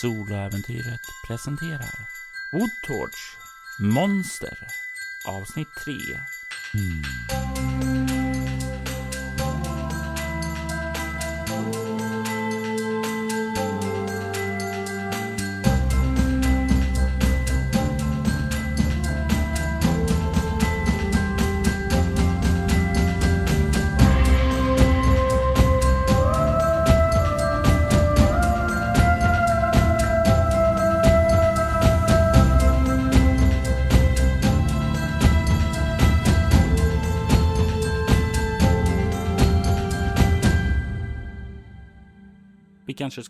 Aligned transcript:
Soloäventyret 0.00 1.00
presenterar 1.26 2.08
Woodtorch 2.52 3.36
Monster 3.78 4.66
avsnitt 5.26 5.68
3. 5.84 5.92
Mm. 6.74 7.35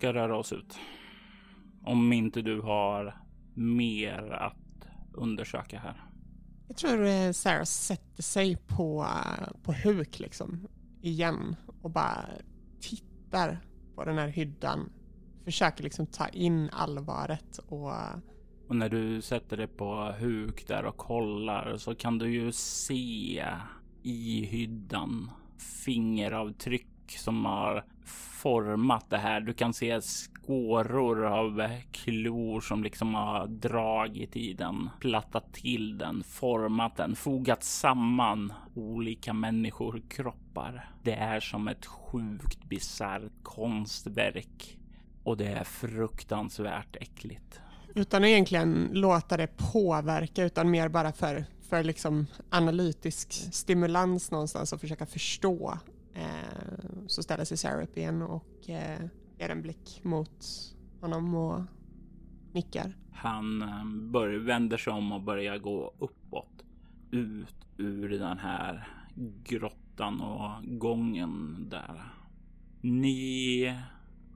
Ska 0.06 0.12
röra 0.12 0.37
oss 0.37 0.52
ut. 0.52 0.78
Om 1.84 2.12
inte 2.12 2.42
du 2.42 2.60
har 2.60 3.15
mer 3.55 4.30
att 4.32 4.88
undersöka 5.12 5.79
här. 5.79 6.05
Jag 6.69 6.77
tror 6.77 7.06
eh, 7.06 7.32
Sarah 7.32 7.65
sätter 7.65 8.23
sig 8.23 8.56
på, 8.56 9.06
på 9.62 9.73
huk 9.73 10.19
liksom 10.19 10.69
igen 11.02 11.56
och 11.82 11.91
bara 11.91 12.24
tittar 12.80 13.59
på 13.95 14.05
den 14.05 14.19
här 14.19 14.29
hyddan. 14.29 14.92
Försöker 15.45 15.84
liksom 15.84 16.07
ta 16.07 16.29
in 16.29 16.70
allvaret 16.73 17.59
och... 17.59 17.93
Och 18.68 18.77
när 18.77 18.88
du 18.88 19.23
sätter 19.23 19.57
dig 19.57 19.66
på 19.66 20.15
huk 20.18 20.66
där 20.68 20.84
och 20.84 20.96
kollar 20.96 21.77
så 21.77 21.95
kan 21.95 22.18
du 22.18 22.32
ju 22.32 22.52
se 22.52 23.45
i 24.02 24.45
hyddan 24.45 25.30
fingeravtryck 25.84 26.96
som 27.10 27.45
har 27.45 27.85
format 28.43 29.10
det 29.10 29.18
här. 29.18 29.40
Du 29.40 29.52
kan 29.52 29.73
se 29.73 30.01
skåror 30.01 31.24
av 31.24 31.71
klor 31.93 32.60
som 32.60 32.82
liksom 32.82 33.15
har 33.15 33.46
dragit 33.46 34.37
i 34.37 34.52
den, 34.52 34.90
plattat 35.01 35.52
till 35.52 35.99
den, 35.99 36.23
format 36.24 36.96
den, 36.96 37.16
fogat 37.16 37.65
samman 37.65 38.52
olika 38.74 39.32
människor 39.32 40.02
kroppar. 40.09 40.90
Det 41.02 41.15
är 41.15 41.40
som 41.40 41.68
ett 41.68 41.87
sjukt 41.87 42.65
bisarrt 42.65 43.32
konstverk 43.43 44.79
och 45.23 45.37
det 45.37 45.46
är 45.46 45.65
fruktansvärt 45.65 46.96
äckligt. 46.96 47.60
Utan 47.95 48.23
att 48.23 48.29
egentligen 48.29 48.90
låta 48.93 49.37
det 49.37 49.49
påverka 49.73 50.45
utan 50.45 50.71
mer 50.71 50.88
bara 50.88 51.12
för, 51.12 51.45
för 51.68 51.84
liksom 51.84 52.27
analytisk 52.51 53.32
stimulans 53.54 54.30
någonstans 54.30 54.73
och 54.73 54.80
försöka 54.80 55.07
förstå 55.07 55.79
så 57.06 57.22
ställer 57.22 57.45
sig 57.45 57.56
Sarah 57.56 57.82
upp 57.82 57.98
igen 57.98 58.22
och 58.22 58.70
eh, 58.70 59.00
ger 59.38 59.48
en 59.48 59.62
blick 59.62 60.00
mot 60.02 60.45
honom 61.00 61.34
och 61.34 61.62
nickar. 62.52 62.96
Han 63.12 63.62
eh, 63.62 63.84
bör, 63.84 64.28
vänder 64.28 64.76
sig 64.76 64.92
om 64.92 65.12
och 65.12 65.22
börjar 65.22 65.59
gå 65.59 65.94
uppåt. 65.98 66.64
Ut 67.10 67.66
ur 67.76 68.09
den 68.09 68.38
här 68.38 68.88
grottan 69.44 70.20
och 70.20 70.78
gången 70.78 71.56
där. 71.70 72.12
Ni 72.81 73.75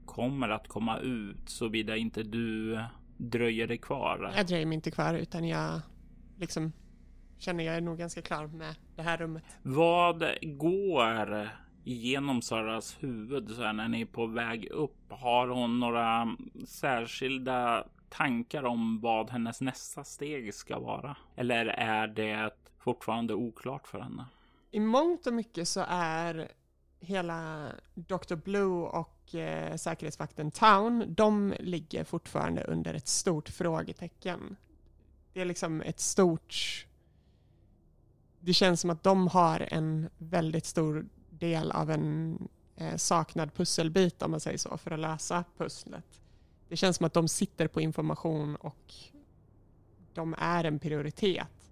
kommer 0.05 0.49
att 0.49 0.67
komma 0.67 0.97
ut 0.99 1.49
såvida 1.49 1.97
inte 1.97 2.23
du 2.23 2.79
dröjer 3.17 3.67
dig 3.67 3.77
kvar. 3.77 4.33
Jag 4.35 4.47
dröjer 4.47 4.65
mig 4.65 4.75
inte 4.75 4.91
kvar 4.91 5.13
utan 5.13 5.47
jag 5.47 5.81
liksom 6.37 6.71
känner 7.37 7.63
jag 7.63 7.75
är 7.75 7.81
nog 7.81 7.97
ganska 7.97 8.21
klar 8.21 8.47
med 8.47 8.75
det 8.95 9.01
här 9.01 9.17
rummet. 9.17 9.43
Vad 9.63 10.23
går 10.41 11.49
genom 11.83 12.41
Saras 12.41 12.97
huvud 12.99 13.51
så 13.51 13.63
här 13.63 13.73
när 13.73 13.87
ni 13.87 14.01
är 14.01 14.05
på 14.05 14.25
väg 14.25 14.65
upp? 14.71 15.11
Har 15.11 15.47
hon 15.47 15.79
några 15.79 16.35
särskilda 16.67 17.87
tankar 18.09 18.63
om 18.63 18.99
vad 19.01 19.29
hennes 19.29 19.61
nästa 19.61 20.03
steg 20.03 20.53
ska 20.53 20.79
vara? 20.79 21.15
Eller 21.35 21.65
är 21.65 22.07
det 22.07 22.51
fortfarande 22.79 23.33
oklart 23.33 23.87
för 23.87 23.99
henne? 23.99 24.25
I 24.71 24.79
mångt 24.79 25.27
och 25.27 25.33
mycket 25.33 25.67
så 25.67 25.85
är 25.87 26.51
hela 26.99 27.71
Dr. 27.93 28.35
Blue 28.35 28.87
och 28.87 29.35
eh, 29.35 29.75
säkerhetsvakten 29.75 30.51
Town, 30.51 31.05
de 31.07 31.53
ligger 31.59 32.03
fortfarande 32.03 32.63
under 32.63 32.93
ett 32.93 33.07
stort 33.07 33.49
frågetecken. 33.49 34.55
Det 35.33 35.41
är 35.41 35.45
liksom 35.45 35.81
ett 35.81 35.99
stort... 35.99 36.85
Det 38.39 38.53
känns 38.53 38.81
som 38.81 38.89
att 38.89 39.03
de 39.03 39.27
har 39.27 39.67
en 39.71 40.09
väldigt 40.17 40.65
stor 40.65 41.05
del 41.41 41.71
av 41.71 41.91
en 41.91 42.37
eh, 42.75 42.95
saknad 42.95 43.53
pusselbit 43.53 44.21
om 44.21 44.31
man 44.31 44.39
säger 44.39 44.57
så 44.57 44.77
för 44.77 44.91
att 44.91 44.99
lösa 44.99 45.43
pusslet. 45.57 46.21
Det 46.69 46.77
känns 46.77 46.97
som 46.97 47.05
att 47.05 47.13
de 47.13 47.27
sitter 47.27 47.67
på 47.67 47.81
information 47.81 48.55
och 48.55 48.93
de 50.13 50.35
är 50.37 50.63
en 50.63 50.79
prioritet. 50.79 51.71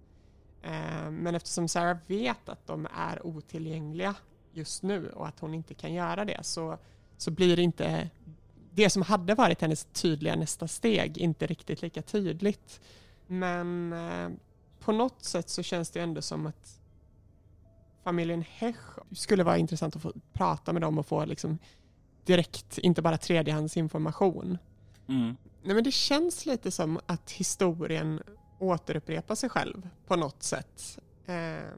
Eh, 0.62 1.10
men 1.10 1.34
eftersom 1.34 1.68
Sarah 1.68 1.98
vet 2.06 2.48
att 2.48 2.66
de 2.66 2.88
är 2.96 3.26
otillgängliga 3.26 4.14
just 4.52 4.82
nu 4.82 5.10
och 5.10 5.28
att 5.28 5.40
hon 5.40 5.54
inte 5.54 5.74
kan 5.74 5.92
göra 5.92 6.24
det 6.24 6.44
så, 6.44 6.78
så 7.16 7.30
blir 7.30 7.56
det 7.56 7.62
inte 7.62 8.10
det 8.70 8.90
som 8.90 9.02
hade 9.02 9.34
varit 9.34 9.60
hennes 9.60 9.84
tydliga 9.84 10.36
nästa 10.36 10.68
steg 10.68 11.18
inte 11.18 11.46
riktigt 11.46 11.82
lika 11.82 12.02
tydligt. 12.02 12.80
Men 13.26 13.92
eh, 13.92 14.30
på 14.80 14.92
något 14.92 15.24
sätt 15.24 15.48
så 15.48 15.62
känns 15.62 15.90
det 15.90 16.00
ändå 16.00 16.22
som 16.22 16.46
att 16.46 16.79
familjen 18.04 18.44
Hech 18.48 18.76
skulle 19.12 19.44
vara 19.44 19.58
intressant 19.58 19.96
att 19.96 20.02
få 20.02 20.12
prata 20.32 20.72
med 20.72 20.82
dem 20.82 20.98
och 20.98 21.06
få 21.06 21.24
liksom 21.24 21.58
direkt, 22.24 22.78
inte 22.78 23.02
bara 23.02 23.18
tredjehandsinformation. 23.18 24.58
Mm. 25.08 25.36
Nej, 25.62 25.74
men 25.74 25.84
det 25.84 25.92
känns 25.92 26.46
lite 26.46 26.70
som 26.70 27.00
att 27.06 27.30
historien 27.30 28.22
återupprepar 28.58 29.34
sig 29.34 29.48
själv 29.48 29.88
på 30.06 30.16
något 30.16 30.42
sätt. 30.42 30.98
Eh, 31.26 31.70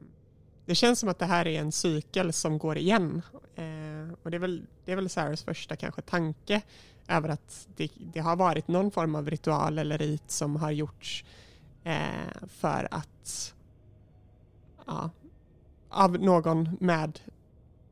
det 0.65 0.75
känns 0.75 0.99
som 0.99 1.09
att 1.09 1.19
det 1.19 1.25
här 1.25 1.47
är 1.47 1.59
en 1.59 1.71
cykel 1.71 2.33
som 2.33 2.57
går 2.57 2.77
igen. 2.77 3.21
Eh, 3.55 4.13
och 4.23 4.31
det 4.31 4.37
är 4.37 4.39
väl, 4.39 4.65
det 4.85 4.91
är 4.91 4.95
väl 4.95 5.09
Sarahs 5.09 5.43
första 5.43 5.75
kanske 5.75 6.01
tanke 6.01 6.61
över 7.07 7.29
att 7.29 7.67
det, 7.75 7.89
det, 8.13 8.19
har 8.19 8.35
varit 8.35 8.67
någon 8.67 8.91
form 8.91 9.15
av 9.15 9.29
ritual 9.29 9.79
eller 9.79 9.97
rit 9.97 10.31
som 10.31 10.55
har 10.55 10.71
gjorts 10.71 11.25
eh, 11.83 12.47
för 12.47 12.87
att 12.91 13.53
ja, 14.85 15.09
av 15.93 16.19
någon 16.19 16.77
med 16.79 17.19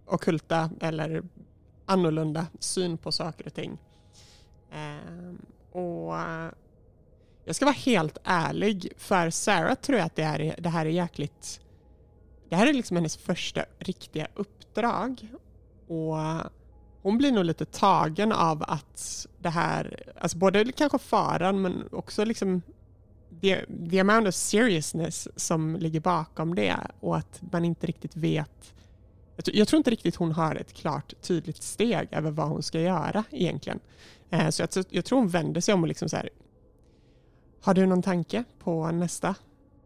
okulta 0.05 0.69
eller 0.81 1.23
annorlunda 1.85 2.47
syn 2.59 2.97
på 2.97 3.11
saker 3.11 3.47
och 3.47 3.53
ting. 3.53 3.77
Ehm, 4.71 5.37
eh, 5.73 5.81
och 5.81 6.15
jag 7.45 7.55
ska 7.55 7.65
vara 7.65 7.75
helt 7.75 8.17
ärlig, 8.23 8.93
för 8.97 9.29
Sarah 9.29 9.75
tror 9.75 9.97
jag 9.97 10.05
att 10.05 10.15
det, 10.15 10.23
är, 10.23 10.55
det 10.57 10.69
här 10.69 10.85
är 10.85 10.89
jäkligt... 10.89 11.61
Det 12.49 12.55
här 12.55 12.67
är 12.67 12.73
liksom 12.73 12.97
hennes 12.97 13.17
första 13.17 13.65
riktiga 13.79 14.27
uppdrag. 14.35 15.27
Och 15.87 16.17
hon 17.01 17.17
blir 17.17 17.31
nog 17.31 17.45
lite 17.45 17.65
tagen 17.65 18.31
av 18.31 18.63
att 18.67 19.27
det 19.39 19.49
här, 19.49 20.03
alltså 20.19 20.37
både 20.37 20.71
kanske 20.71 20.99
faran 20.99 21.61
men 21.61 21.89
också 21.91 22.25
liksom 22.25 22.61
the, 23.41 23.65
the 23.89 23.99
amount 23.99 24.27
of 24.27 24.35
seriousness 24.35 25.27
som 25.35 25.75
ligger 25.75 25.99
bakom 25.99 26.55
det 26.55 26.77
och 26.99 27.17
att 27.17 27.41
man 27.51 27.65
inte 27.65 27.87
riktigt 27.87 28.15
vet 28.15 28.73
jag, 29.47 29.55
jag 29.55 29.67
tror 29.67 29.77
inte 29.77 29.91
riktigt 29.91 30.15
hon 30.15 30.31
har 30.31 30.55
ett 30.55 30.73
klart 30.73 31.13
tydligt 31.21 31.63
steg 31.63 32.07
över 32.11 32.31
vad 32.31 32.47
hon 32.47 32.63
ska 32.63 32.81
göra 32.81 33.23
egentligen. 33.31 33.79
Eh, 34.29 34.49
så 34.49 34.61
jag, 34.61 34.85
jag, 34.89 35.05
tror 35.05 35.19
hon 35.19 35.27
vänder 35.27 35.61
sig 35.61 35.73
om 35.73 35.81
och 35.81 35.87
liksom 35.87 36.09
så 36.09 36.17
här, 36.17 36.29
har 37.61 37.73
du 37.73 37.85
någon 37.85 38.01
tanke 38.01 38.43
på 38.59 38.91
nästa? 38.91 39.35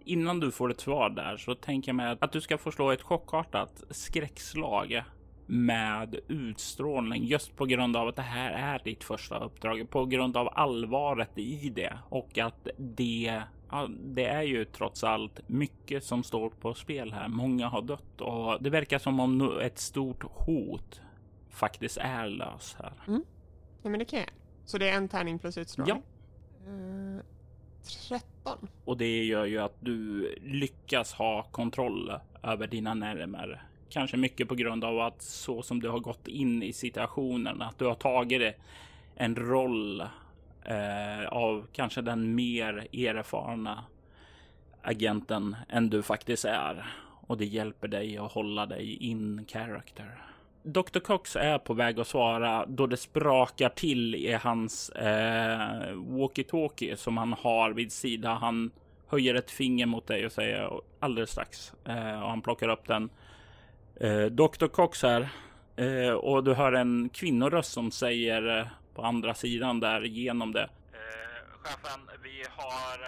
Innan 0.06 0.40
du 0.40 0.52
får 0.52 0.72
ett 0.72 0.82
svar 0.82 1.10
där 1.10 1.38
så 1.38 1.56
tänker 1.56 1.90
jag 1.90 1.96
mig 1.96 2.18
att 2.20 2.32
du 2.32 2.42
ska 2.42 2.58
få 2.58 2.72
slå 2.72 2.92
ett 2.92 3.02
chockartat 3.02 3.84
skräckslag 3.90 5.04
med 5.46 6.16
utstrålning 6.28 7.24
just 7.24 7.56
på 7.56 7.66
grund 7.66 7.98
av 7.98 8.08
att 8.08 8.16
det 8.16 8.22
här 8.22 8.52
är 8.52 8.82
ditt 8.84 9.04
första 9.04 9.40
uppdrag, 9.40 9.90
på 9.90 10.06
grund 10.06 10.38
av 10.38 10.50
allvaret 10.54 11.38
i 11.38 11.70
det 11.70 12.00
och 12.10 12.38
att 12.38 12.68
det 12.78 13.42
Ja, 13.72 13.88
det 13.90 14.26
är 14.26 14.42
ju 14.42 14.66
trots 14.66 15.04
allt 15.04 15.50
mycket 15.50 16.04
som 16.04 16.24
står 16.24 16.50
på 16.50 16.74
spel 16.74 17.14
här. 17.14 17.28
Många 17.28 17.68
har 17.68 17.82
dött 17.82 18.22
och 18.22 18.64
det 18.64 18.70
verkar 18.70 19.00
som 19.00 19.20
om 19.20 19.60
ett 19.62 19.80
stort 19.80 20.24
hot 20.24 21.02
faktiskt 21.50 21.98
är 21.98 22.28
lös 22.28 22.76
här. 22.80 22.94
Mm. 23.08 23.24
Ja, 23.84 23.90
men 23.90 24.00
det 24.00 24.06
kan 24.06 24.20
jag. 24.20 24.30
Så 24.66 24.78
det 24.78 24.90
är 24.90 24.98
en 24.98 25.10
tärning 25.10 25.40
plus 25.40 25.58
utstrålning? 25.58 26.04
Ja. 26.66 26.72
Uh, 26.72 27.22
13. 28.10 28.68
Och 28.86 28.98
det 28.98 29.24
gör 29.24 29.46
ju 29.46 29.60
att 29.60 29.76
du 29.80 30.30
lyckas 30.42 31.14
ha 31.14 31.44
kontroll 31.44 32.12
över 32.44 32.68
dina 32.68 32.94
närmare 32.94 33.60
Kanske 33.90 34.18
mycket 34.18 34.48
på 34.48 34.56
grund 34.56 34.84
av 34.84 35.00
att 35.00 35.22
så 35.22 35.62
som 35.62 35.82
du 35.82 35.90
har 35.90 36.00
gått 36.00 36.28
in 36.28 36.64
i 36.64 36.74
situationen, 36.74 37.62
att 37.62 37.80
du 37.80 37.86
har 37.86 37.96
tagit 37.96 38.56
en 39.16 39.36
roll 39.36 40.02
eh, 40.64 41.28
av 41.28 41.68
kanske 41.74 42.02
den 42.02 42.36
mer 42.36 42.88
erfarna 42.94 43.84
agenten 44.82 45.56
än 45.70 45.90
du 45.90 46.04
faktiskt 46.04 46.46
är. 46.46 46.86
Och 47.28 47.38
det 47.38 47.46
hjälper 47.46 47.88
dig 47.88 48.18
att 48.18 48.32
hålla 48.32 48.66
dig 48.66 48.96
in 48.96 49.46
character. 49.48 50.26
Dr. 50.64 51.00
Cox 51.00 51.36
är 51.36 51.58
på 51.58 51.74
väg 51.74 52.00
att 52.00 52.08
svara 52.08 52.66
då 52.66 52.88
det 52.88 52.98
sprakar 52.98 53.70
till 53.70 54.16
i 54.16 54.34
hans 54.34 54.90
eh, 54.90 55.94
walkie-talkie 55.94 56.96
som 56.96 57.18
han 57.18 57.34
har 57.34 57.72
vid 57.72 57.92
sida. 57.92 58.34
Han 58.34 58.72
höjer 59.08 59.36
ett 59.36 59.52
finger 59.52 59.86
mot 59.86 60.08
dig 60.08 60.26
och 60.26 60.32
säger 60.32 60.72
alldeles 61.00 61.32
strax 61.32 61.74
eh, 61.86 62.22
och 62.22 62.30
han 62.30 62.42
plockar 62.42 62.70
upp 62.70 62.88
den. 62.88 63.10
Eh, 64.00 64.26
Dr. 64.26 64.68
Cox 64.68 65.04
här 65.04 65.30
eh, 65.76 66.14
och 66.14 66.44
du 66.44 66.54
hör 66.54 66.74
en 66.74 67.10
kvinnoröst 67.10 67.72
som 67.72 67.92
säger 67.92 68.60
eh, 68.60 68.68
på 68.96 69.02
andra 69.02 69.34
sidan 69.34 69.80
där 69.80 70.02
genom 70.02 70.54
det. 70.54 70.70
Eh, 70.94 71.58
chefen, 71.60 72.10
vi 72.24 72.44
har 72.50 73.04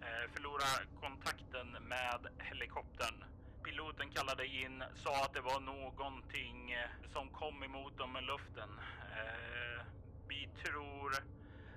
eh, 0.00 0.30
förlorat 0.34 0.82
kontakten 1.00 1.76
med 1.88 2.26
helikoptern 2.38 3.24
piloten 3.64 4.10
kallade 4.10 4.46
in 4.46 4.82
sa 4.94 5.12
att 5.24 5.34
det 5.34 5.40
var 5.40 5.60
någonting 5.60 6.72
eh, 6.72 7.12
som 7.12 7.28
kom 7.28 7.62
emot 7.62 7.98
dem 7.98 8.12
med 8.12 8.24
luften. 8.24 8.70
Eh, 9.18 9.82
vi 10.28 10.48
tror 10.64 11.10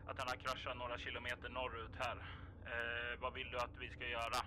att 0.08 0.18
den 0.18 0.28
har 0.28 0.36
kraschat 0.36 0.78
några 0.78 0.98
kilometer 0.98 1.50
norrut 1.50 1.96
här. 2.00 2.18
Eh, 2.72 3.22
vad 3.22 3.34
vill 3.34 3.52
du 3.52 3.58
att 3.58 3.76
vi 3.80 3.90
ska 3.90 4.08
göra? 4.08 4.40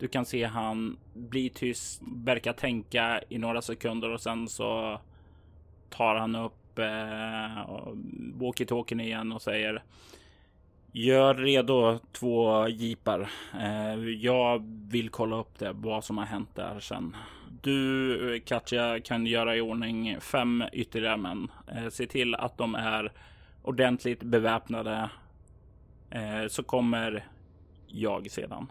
Du 0.00 0.08
kan 0.08 0.24
se 0.24 0.44
han 0.44 0.96
blir 1.14 1.50
tyst, 1.50 2.02
verkar 2.02 2.52
tänka 2.52 3.20
i 3.28 3.38
några 3.38 3.62
sekunder 3.62 4.10
och 4.10 4.20
sen 4.20 4.48
så 4.48 5.00
tar 5.90 6.14
han 6.14 6.34
upp 6.34 6.78
eh, 6.78 7.68
walkie-talkien 8.34 9.00
igen 9.00 9.32
och 9.32 9.42
säger 9.42 9.82
Gör 10.92 11.34
redo 11.34 11.98
två 12.12 12.68
jeepar. 12.68 13.30
Eh, 13.60 13.94
jag 14.04 14.62
vill 14.90 15.10
kolla 15.10 15.36
upp 15.36 15.58
det, 15.58 15.72
vad 15.72 16.04
som 16.04 16.18
har 16.18 16.24
hänt 16.24 16.54
där 16.54 16.80
sen. 16.80 17.16
Du 17.62 18.40
Katja 18.46 19.00
kan 19.00 19.26
göra 19.26 19.56
i 19.56 19.60
ordning 19.60 20.20
fem 20.20 20.64
ytterligare 20.72 21.16
män. 21.16 21.50
Eh, 21.66 21.88
se 21.88 22.06
till 22.06 22.34
att 22.34 22.58
de 22.58 22.74
är 22.74 23.12
ordentligt 23.62 24.22
beväpnade. 24.22 25.10
Eh, 26.10 26.46
så 26.48 26.62
kommer 26.62 27.24
jag 27.86 28.30
sedan. 28.30 28.66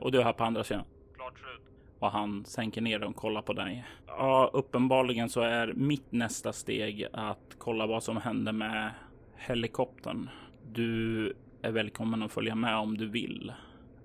Och 0.00 0.12
du 0.12 0.20
är 0.20 0.24
här 0.24 0.32
på 0.32 0.44
andra 0.44 0.64
sidan. 0.64 0.84
Klart 1.14 1.38
slut. 1.38 1.72
Och 1.98 2.10
han 2.10 2.44
sänker 2.44 2.80
ner 2.80 3.04
och 3.04 3.16
kollar 3.16 3.42
på 3.42 3.52
dig. 3.52 3.84
Ja, 4.06 4.50
uppenbarligen 4.52 5.28
så 5.28 5.40
är 5.40 5.72
mitt 5.72 6.12
nästa 6.12 6.52
steg 6.52 7.06
att 7.12 7.54
kolla 7.58 7.86
vad 7.86 8.02
som 8.02 8.16
hände 8.16 8.52
med 8.52 8.90
helikoptern. 9.36 10.28
Du 10.72 11.32
är 11.62 11.70
välkommen 11.72 12.22
att 12.22 12.32
följa 12.32 12.54
med 12.54 12.76
om 12.76 12.96
du 12.96 13.08
vill. 13.08 13.52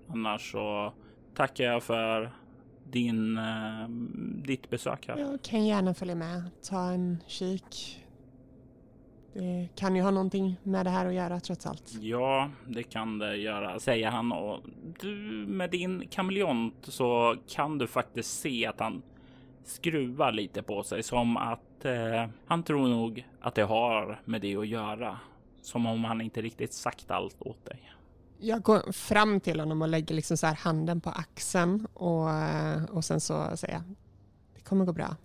Annars 0.07 0.51
så 0.51 0.93
tackar 1.35 1.63
jag 1.63 1.83
för 1.83 2.31
din, 2.83 3.37
eh, 3.37 3.89
ditt 4.43 4.69
besök 4.69 5.07
här. 5.07 5.17
Jag 5.17 5.41
kan 5.41 5.65
gärna 5.65 5.93
följa 5.93 6.15
med. 6.15 6.49
Ta 6.69 6.91
en 6.91 7.23
kik. 7.27 8.02
Det 9.33 9.67
kan 9.75 9.95
ju 9.95 10.01
ha 10.01 10.11
någonting 10.11 10.59
med 10.63 10.85
det 10.85 10.89
här 10.89 11.05
att 11.05 11.13
göra 11.13 11.39
trots 11.39 11.65
allt. 11.65 11.93
Ja, 12.01 12.49
det 12.67 12.83
kan 12.83 13.19
det 13.19 13.35
göra, 13.35 13.79
säger 13.79 14.09
han. 14.09 14.31
Och 14.31 14.59
du 14.99 15.15
med 15.47 15.69
din 15.69 16.07
kameleont 16.07 16.75
så 16.83 17.35
kan 17.47 17.77
du 17.77 17.87
faktiskt 17.87 18.39
se 18.39 18.65
att 18.65 18.79
han 18.79 19.01
skruvar 19.65 20.31
lite 20.31 20.63
på 20.63 20.83
sig 20.83 21.03
som 21.03 21.37
att 21.37 21.85
eh, 21.85 22.29
han 22.45 22.63
tror 22.63 22.87
nog 22.87 23.27
att 23.41 23.55
det 23.55 23.63
har 23.63 24.21
med 24.25 24.41
det 24.41 24.55
att 24.55 24.67
göra. 24.67 25.19
Som 25.61 25.85
om 25.85 26.03
han 26.03 26.21
inte 26.21 26.41
riktigt 26.41 26.73
sagt 26.73 27.11
allt 27.11 27.41
åt 27.41 27.65
dig. 27.65 27.93
Jag 28.39 28.61
går 28.61 28.91
fram 28.91 29.39
till 29.39 29.59
honom 29.59 29.81
och 29.81 29.87
lägger 29.87 30.15
liksom 30.15 30.37
så 30.37 30.47
här 30.47 30.55
handen 30.55 31.01
på 31.01 31.09
axeln 31.09 31.87
och, 31.93 32.29
eh, 32.29 32.83
och 32.83 33.05
sen 33.05 33.19
så 33.19 33.57
säger 33.57 33.73
jag 33.73 33.83
det 34.55 34.61
kommer 34.61 34.85
gå 34.85 34.93
bra. 34.93 35.15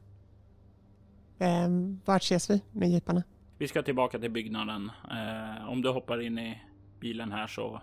Eh, 1.39 1.69
vart 2.05 2.23
ses 2.23 2.51
vi 2.51 2.63
med 2.73 2.91
jeeparna? 2.91 3.23
Vi 3.61 3.69
ska 3.69 3.83
tillbaka 3.83 4.19
till 4.19 4.31
byggnaden. 4.31 4.91
Eh, 5.11 5.69
om 5.69 5.83
du 5.83 5.89
hoppar 5.89 6.21
in 6.21 6.39
i 6.39 6.59
bilen 7.01 7.33
här 7.33 7.47
så 7.47 7.81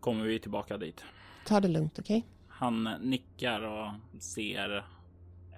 kommer 0.00 0.24
vi 0.24 0.38
tillbaka 0.38 0.78
dit. 0.78 1.04
Ta 1.46 1.60
det 1.60 1.68
lugnt, 1.68 1.98
okej? 1.98 2.18
Okay? 2.18 2.30
Han 2.48 2.84
nickar 3.00 3.60
och 3.60 3.92
ser. 4.22 4.84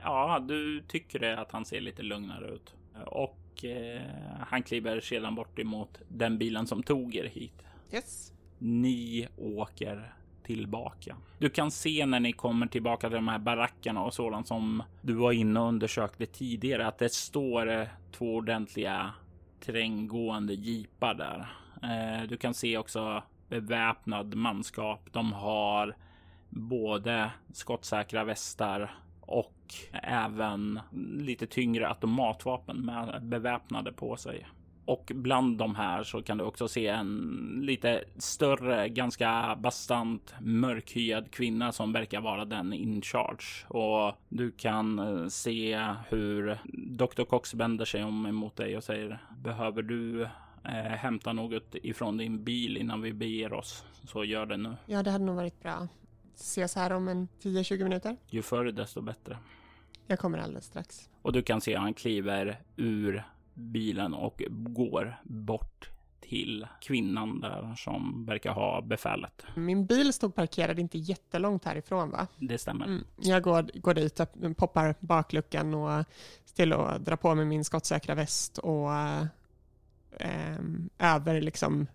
Ja, 0.02 0.44
du 0.48 0.82
tycker 0.88 1.18
det 1.18 1.38
att 1.38 1.52
han 1.52 1.64
ser 1.64 1.80
lite 1.80 2.02
lugnare 2.02 2.48
ut 2.48 2.74
och 3.06 3.64
eh, 3.64 4.02
han 4.40 4.62
kliver 4.62 5.00
sedan 5.00 5.34
bort 5.34 5.58
emot 5.58 5.98
den 6.08 6.38
bilen 6.38 6.66
som 6.66 6.82
tog 6.82 7.16
er 7.16 7.24
hit. 7.24 7.62
Yes. 7.92 8.32
Ni 8.58 9.28
åker 9.36 10.15
tillbaka. 10.46 11.16
Du 11.38 11.48
kan 11.48 11.70
se 11.70 12.06
när 12.06 12.20
ni 12.20 12.32
kommer 12.32 12.66
tillbaka 12.66 13.08
till 13.08 13.16
de 13.16 13.28
här 13.28 13.38
barackerna 13.38 14.02
och 14.02 14.14
sådant 14.14 14.46
som 14.46 14.82
du 15.00 15.12
var 15.12 15.32
inne 15.32 15.60
och 15.60 15.69
undersökte 15.69 16.26
tidigare 16.26 16.87
att 16.87 16.98
det 16.98 17.12
står 17.12 17.70
eh, 17.70 17.87
två 18.12 18.34
ordentliga 18.34 19.12
terränggående 19.60 20.54
jeepar 20.54 21.14
där. 21.14 21.48
Eh, 21.82 22.28
du 22.28 22.37
kan 22.37 22.54
se 22.54 22.78
också 22.78 23.22
beväpnad 23.48 24.34
manskap. 24.34 25.08
De 25.12 25.32
har 25.32 25.96
både 26.48 27.31
skottsäkra 27.52 28.25
västar 28.25 28.94
och 29.20 29.75
även 30.02 30.81
lite 31.19 31.46
tyngre 31.46 31.88
automatvapen 31.88 32.87
med 32.87 33.22
beväpnade 33.22 33.93
på 33.93 34.16
sig. 34.16 34.46
Och 34.86 35.12
bland 35.14 35.58
de 35.58 35.74
här 35.74 36.02
så 36.02 36.22
kan 36.22 36.38
du 36.38 36.44
också 36.44 36.68
se 36.68 36.86
en 36.86 37.60
lite 37.62 38.04
större, 38.16 38.88
ganska 38.88 39.58
bastant 39.60 40.34
mörkhyad 40.40 41.30
kvinna 41.30 41.72
som 41.72 41.92
verkar 41.92 42.20
vara 42.20 42.44
den 42.44 42.72
in 42.72 43.02
charge. 43.02 43.66
Och 43.68 44.14
du 44.28 44.50
kan 44.50 44.98
eh, 44.98 45.28
se 45.28 45.94
hur 46.08 46.58
Dr. 46.72 47.24
Cox 47.24 47.54
vänder 47.54 47.84
sig 47.84 48.04
om 48.04 48.26
emot 48.26 48.56
dig 48.56 48.76
och 48.76 48.84
säger 48.84 49.18
Behöver 49.42 49.82
du 49.82 50.22
eh, 50.64 50.70
hämta 50.74 51.32
något 51.32 51.74
ifrån 51.74 52.16
din 52.16 52.44
bil 52.44 52.76
innan 52.76 53.02
vi 53.02 53.12
beger 53.12 53.52
oss? 53.52 53.84
Så 54.04 54.24
gör 54.24 54.46
det 54.46 54.56
nu. 54.56 54.76
Ja, 54.86 55.02
det 55.02 55.10
hade 55.10 55.24
nog 55.24 55.36
varit 55.36 55.62
bra. 55.62 55.88
Ses 56.34 56.74
här 56.76 56.92
om 56.92 57.08
en 57.08 57.28
10-20 57.42 57.82
minuter. 57.82 58.16
Ju 58.30 58.42
förr 58.42 58.64
desto 58.64 59.00
bättre. 59.00 59.38
Jag 60.06 60.18
kommer 60.18 60.38
alldeles 60.38 60.64
strax. 60.64 61.10
Och 61.22 61.32
du 61.32 61.42
kan 61.42 61.60
se 61.60 61.76
han 61.76 61.94
kliver 61.94 62.60
ur 62.76 63.24
bilen 63.56 64.14
och 64.14 64.43
går 64.49 65.17
bort 65.25 65.91
till 66.20 66.67
kvinnan 66.81 67.41
där 67.41 67.75
som 67.77 68.25
verkar 68.27 68.53
ha 68.53 68.81
befälet. 68.81 69.43
Min 69.55 69.86
bil 69.86 70.13
stod 70.13 70.34
parkerad 70.34 70.79
inte 70.79 70.98
jättelångt 70.98 71.65
härifrån 71.65 72.10
va? 72.10 72.27
Det 72.39 72.58
stämmer. 72.58 72.84
Mm. 72.86 73.05
Jag 73.17 73.43
går, 73.43 73.70
går 73.75 73.94
dit, 73.94 74.20
poppar 74.56 74.94
bakluckan 75.01 75.75
och 75.75 76.05
till 76.55 76.72
att 76.72 77.05
dra 77.05 77.17
på 77.17 77.34
mig 77.34 77.44
min 77.44 77.65
skottsäkra 77.65 78.15
väst 78.15 78.58
och 78.58 78.94
äh, 78.94 80.56
över 80.98 81.41
liksom 81.41 81.86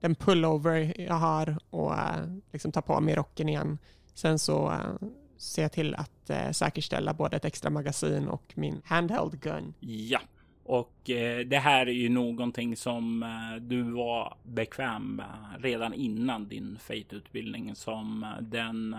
den 0.00 0.14
pullover 0.14 1.00
jag 1.00 1.14
har 1.14 1.58
och 1.70 1.92
äh, 1.92 2.26
liksom 2.52 2.72
tar 2.72 2.82
på 2.82 3.00
mig 3.00 3.14
rocken 3.14 3.48
igen. 3.48 3.78
Sen 4.14 4.38
så 4.38 4.70
äh, 4.70 5.08
se 5.36 5.68
till 5.68 5.94
att 5.94 6.30
eh, 6.30 6.50
säkerställa 6.50 7.14
både 7.14 7.36
ett 7.36 7.44
extra 7.44 7.70
magasin 7.70 8.28
och 8.28 8.52
min 8.54 8.82
handheld 8.84 9.40
gun. 9.40 9.74
Ja, 9.80 10.20
och 10.66 11.10
eh, 11.10 11.46
det 11.46 11.58
här 11.58 11.86
är 11.86 11.92
ju 11.92 12.08
någonting 12.08 12.76
som 12.76 13.22
eh, 13.22 13.62
du 13.62 13.82
var 13.82 14.34
bekväm 14.42 15.16
med 15.16 15.56
redan 15.58 15.94
innan 15.94 16.48
din 16.48 16.78
Fate-utbildning 16.80 17.74
som 17.74 18.22
eh, 18.22 18.42
den 18.42 18.96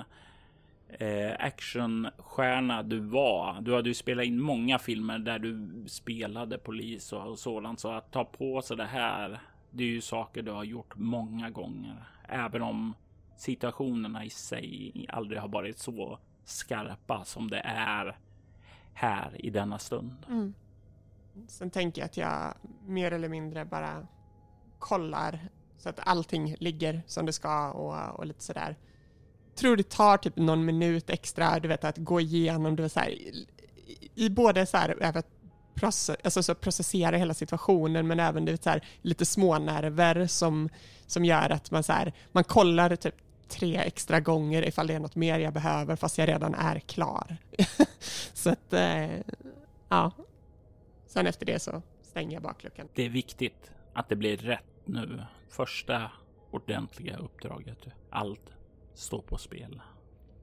eh, 0.89 1.31
actionstjärna 1.39 2.83
du 2.83 2.99
var. 2.99 3.61
Du 3.61 3.75
hade 3.75 3.89
ju 3.89 3.93
spelat 3.93 4.25
in 4.25 4.41
många 4.41 4.79
filmer 4.79 5.19
där 5.19 5.39
du 5.39 5.69
spelade 5.87 6.57
polis 6.57 7.13
och, 7.13 7.27
och 7.27 7.39
sådant, 7.39 7.79
så 7.79 7.91
att 7.91 8.11
ta 8.11 8.25
på 8.25 8.61
sig 8.61 8.77
det 8.77 8.85
här. 8.85 9.39
Det 9.71 9.83
är 9.83 9.87
ju 9.87 10.01
saker 10.01 10.41
du 10.41 10.51
har 10.51 10.63
gjort 10.63 10.95
många 10.95 11.49
gånger, 11.49 12.03
även 12.29 12.61
om 12.61 12.93
situationerna 13.37 14.25
i 14.25 14.29
sig 14.29 15.05
aldrig 15.09 15.41
har 15.41 15.47
varit 15.47 15.79
så 15.79 16.19
skarpa 16.45 17.23
som 17.25 17.49
det 17.49 17.61
är 17.65 18.17
här 18.93 19.31
i 19.45 19.49
denna 19.49 19.79
stund. 19.79 20.25
Mm. 20.29 20.53
Sen 21.47 21.69
tänker 21.69 22.01
jag 22.01 22.05
att 22.05 22.17
jag 22.17 22.53
mer 22.85 23.11
eller 23.11 23.29
mindre 23.29 23.65
bara 23.65 24.07
kollar 24.79 25.49
så 25.77 25.89
att 25.89 25.99
allting 25.99 26.55
ligger 26.59 27.01
som 27.07 27.25
det 27.25 27.33
ska 27.33 27.71
och, 27.71 28.19
och 28.19 28.25
lite 28.25 28.43
sådär. 28.43 28.75
Tror 29.55 29.77
det 29.77 29.89
tar 29.89 30.17
typ 30.17 30.35
någon 30.35 30.65
minut 30.65 31.09
extra, 31.09 31.59
du 31.59 31.67
vet 31.67 31.83
att 31.83 31.97
gå 31.97 32.21
igenom, 32.21 32.75
det 32.75 32.89
så 32.89 32.99
här, 32.99 33.09
i, 33.09 33.47
i 34.15 34.29
både 34.29 34.65
så 34.65 34.77
här, 34.77 35.03
över 35.03 35.23
process, 35.73 36.17
alltså 36.23 36.43
så 36.43 36.55
processera 36.55 37.17
hela 37.17 37.33
situationen 37.33 38.07
men 38.07 38.19
även 38.19 38.45
det 38.45 38.63
så 38.63 38.69
här, 38.69 38.85
lite 39.01 39.25
smånerver 39.25 40.27
som, 40.27 40.69
som 41.05 41.25
gör 41.25 41.49
att 41.49 41.71
man 41.71 41.83
så 41.83 41.93
här, 41.93 42.13
man 42.31 42.43
kollar 42.43 42.95
typ 42.95 43.15
tre 43.47 43.75
extra 43.77 44.19
gånger 44.19 44.67
ifall 44.67 44.87
det 44.87 44.93
är 44.93 44.99
något 44.99 45.15
mer 45.15 45.39
jag 45.39 45.53
behöver 45.53 45.95
fast 45.95 46.17
jag 46.17 46.29
redan 46.29 46.55
är 46.55 46.79
klar. 46.79 47.37
så 48.33 48.49
att, 48.49 48.73
eh, 48.73 49.09
ja. 49.89 50.11
Sen 51.07 51.27
efter 51.27 51.45
det 51.45 51.59
så 51.59 51.81
stänger 52.01 52.33
jag 52.33 52.43
bakluckan. 52.43 52.87
Det 52.93 53.05
är 53.05 53.09
viktigt 53.09 53.71
att 53.93 54.09
det 54.09 54.15
blir 54.15 54.37
rätt 54.37 54.63
nu. 54.85 55.23
Första 55.49 56.11
ordentliga 56.51 57.17
uppdraget. 57.17 57.77
Allt 58.09 58.53
står 58.93 59.21
på 59.21 59.37
spel. 59.37 59.81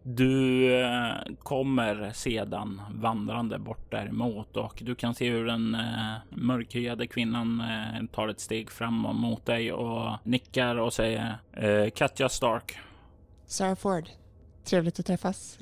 Du 0.03 0.73
eh, 0.83 1.15
kommer 1.39 2.13
sedan 2.13 2.83
vandrande 2.95 3.59
bort 3.59 3.91
däremot 3.91 4.57
och 4.57 4.83
du 4.85 4.95
kan 4.95 5.15
se 5.15 5.31
hur 5.31 5.47
den 5.47 5.75
eh, 5.75 6.15
mörkhyade 6.31 7.07
kvinnan 7.07 7.61
eh, 7.61 8.07
tar 8.13 8.29
ett 8.29 8.41
steg 8.41 8.71
fram 8.71 8.95
mot 8.95 9.47
dig 9.47 9.73
och 9.73 10.19
nickar 10.23 10.77
och 10.77 10.93
säger 10.93 11.39
eh, 11.53 11.91
Katja 11.91 12.29
Stark. 12.29 12.79
Sarah 13.47 13.75
Ford, 13.75 14.09
trevligt 14.65 14.99
att 14.99 15.07
träffas. 15.07 15.59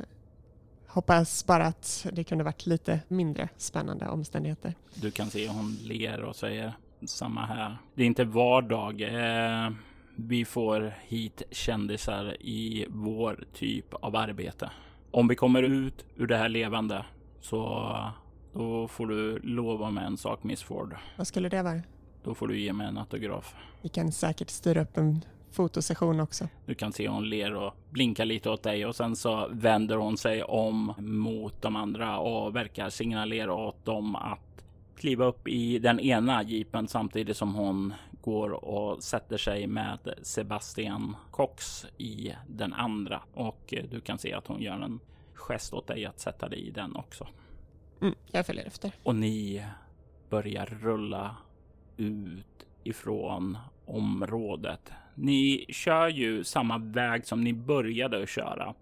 Hoppas 0.93 1.47
bara 1.47 1.67
att 1.67 2.07
det 2.13 2.25
kunde 2.25 2.45
varit 2.45 2.67
lite 2.67 3.01
mindre 3.09 3.49
spännande 3.57 4.09
omständigheter. 4.09 4.75
Du 4.95 5.11
kan 5.11 5.31
se 5.31 5.49
hon 5.49 5.75
ler 5.83 6.23
och 6.23 6.37
säger 6.37 6.73
samma 7.07 7.47
här. 7.47 7.79
Det 7.95 8.03
är 8.03 8.07
inte 8.07 8.25
vardag. 8.25 9.01
Eh, 9.03 9.71
vi 10.17 10.45
får 10.45 10.95
hit 11.03 11.43
kändisar 11.51 12.37
i 12.43 12.87
vår 12.89 13.45
typ 13.55 13.95
av 13.95 14.17
arbete. 14.17 14.71
Om 15.11 15.29
vi 15.29 15.35
kommer 15.35 15.63
ut 15.63 16.05
ur 16.17 16.27
det 16.27 16.37
här 16.37 16.49
levande 16.49 17.05
så 17.41 17.97
då 18.53 18.89
får 18.89 19.07
du 19.07 19.39
lova 19.39 19.91
med 19.91 20.07
en 20.07 20.17
sak 20.17 20.45
Miss 20.45 20.63
Ford. 20.63 20.97
Vad 21.17 21.27
skulle 21.27 21.49
det 21.49 21.63
vara? 21.63 21.81
Då 22.25 22.35
får 22.35 22.49
du 22.49 22.61
ge 22.61 22.73
mig 22.73 22.87
en 22.87 22.99
autograf. 22.99 23.55
Vi 23.83 23.89
kan 23.89 24.13
säkert 24.13 24.51
styra 24.51 24.83
upp 24.83 24.97
en 24.97 25.25
fotosession 25.53 26.21
också. 26.21 26.49
Du 26.67 26.75
kan 26.75 26.93
se 26.93 27.09
hon 27.09 27.29
ler 27.29 27.55
och 27.55 27.75
blinkar 27.91 28.25
lite 28.25 28.51
åt 28.51 28.63
dig 28.63 28.87
och 28.87 28.97
sen 28.97 29.17
så 29.17 29.49
vänder 29.51 29.97
hon 29.97 30.17
sig 30.17 30.43
om 30.43 30.95
mot 30.99 31.63
de 31.63 31.77
andra 31.77 32.19
och 32.19 32.57
verkar 32.57 32.91
signalera 32.91 33.55
åt 33.55 33.85
dem 33.85 34.17
att 34.17 34.65
kliva 34.97 35.25
upp 35.25 35.49
i 35.49 35.79
den 35.79 36.01
ena 36.01 36.43
jeepen 36.43 36.89
samtidigt 36.89 37.37
som 37.37 37.55
hon 37.55 37.95
går 38.23 38.65
och 38.65 39.03
sätter 39.03 39.37
sig 39.37 39.67
med 39.67 39.99
Sebastian 40.23 41.17
Cox 41.31 41.87
i 41.99 42.33
den 42.49 42.73
andra 42.73 43.23
och 43.35 43.75
du 43.91 44.01
kan 44.01 44.19
se 44.19 44.33
att 44.33 44.47
hon 44.47 44.63
gör 44.63 44.81
en 44.81 45.01
gest 45.35 45.75
åt 45.75 45.87
dig 45.87 46.07
att 46.07 46.21
sätta 46.21 46.49
dig 46.49 46.67
i 46.67 46.71
den 46.71 46.97
också. 46.97 47.29
Mm, 48.01 48.15
jag 48.31 48.47
följer 48.47 48.65
efter. 48.65 48.93
Och 49.03 49.15
ni 49.15 49.65
börjar 50.31 50.67
rulla 50.67 51.37
ut 51.97 52.67
ifrån 52.85 53.59
området. 53.87 54.93
Ni 55.15 55.67
kör 55.69 56.09
ju 56.09 56.45
samma 56.45 56.79
väg 56.79 57.27
som 57.27 57.45
ni 57.45 57.53
började 57.53 58.23
att 58.23 58.29
köra 58.29 58.75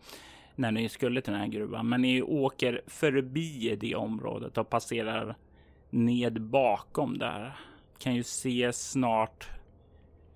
när 0.55 0.73
ni 0.73 0.89
skulle 0.89 1.21
till 1.21 1.33
den 1.33 1.41
här 1.41 1.49
gruvan, 1.49 1.89
men 1.89 2.03
ni 2.03 2.23
åker 2.23 2.83
förbi 2.87 3.77
det 3.81 3.95
området 3.95 4.59
och 4.59 4.71
passerar 4.71 5.37
ned 5.91 6.43
bakom 6.43 7.19
där. 7.19 7.57
Kan 7.99 8.15
ju 8.15 8.23
se 8.23 8.73
snart 8.73 9.49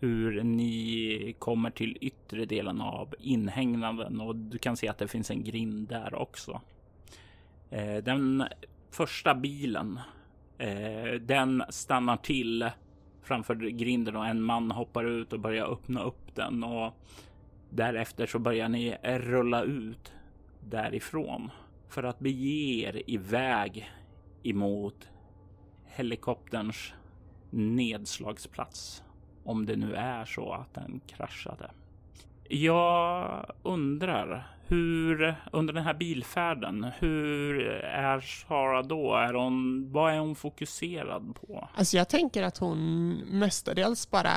hur 0.00 0.42
ni 0.42 1.36
kommer 1.38 1.70
till 1.70 1.98
yttre 2.00 2.44
delen 2.44 2.80
av 2.80 3.14
inhägnaden 3.20 4.20
och 4.20 4.36
du 4.36 4.58
kan 4.58 4.76
se 4.76 4.88
att 4.88 4.98
det 4.98 5.08
finns 5.08 5.30
en 5.30 5.44
grind 5.44 5.88
där 5.88 6.14
också. 6.14 6.60
Eh, 7.70 7.96
den 7.96 8.44
första 8.90 9.34
bilen, 9.34 10.00
eh, 10.58 11.20
den 11.20 11.62
stannar 11.68 12.16
till 12.16 12.70
framför 13.24 13.54
grinden 13.54 14.16
och 14.16 14.26
en 14.26 14.42
man 14.42 14.70
hoppar 14.70 15.04
ut 15.04 15.32
och 15.32 15.40
börjar 15.40 15.72
öppna 15.72 16.02
upp 16.02 16.34
den 16.34 16.64
och 16.64 16.94
därefter 17.70 18.26
så 18.26 18.38
börjar 18.38 18.68
ni 18.68 18.96
rulla 19.02 19.62
ut 19.62 20.12
därifrån 20.60 21.50
för 21.88 22.02
att 22.02 22.18
bege 22.18 22.88
er 22.88 23.02
iväg 23.06 23.90
emot 24.42 25.08
helikopterns 25.84 26.92
nedslagsplats. 27.50 29.02
Om 29.44 29.66
det 29.66 29.76
nu 29.76 29.94
är 29.94 30.24
så 30.24 30.52
att 30.52 30.74
den 30.74 31.00
kraschade. 31.06 31.70
Jag 32.48 33.46
undrar 33.62 34.56
hur 34.74 35.34
under 35.52 35.74
den 35.74 35.84
här 35.84 35.94
bilfärden, 35.94 36.86
hur 36.98 37.60
är 37.82 38.20
Sara 38.20 38.82
då? 38.82 39.14
Är 39.14 39.34
hon, 39.34 39.88
vad 39.92 40.12
är 40.12 40.18
hon 40.18 40.34
fokuserad 40.34 41.34
på? 41.40 41.68
Alltså 41.74 41.96
jag 41.96 42.08
tänker 42.08 42.42
att 42.42 42.58
hon 42.58 43.10
mestadels 43.12 44.10
bara 44.10 44.34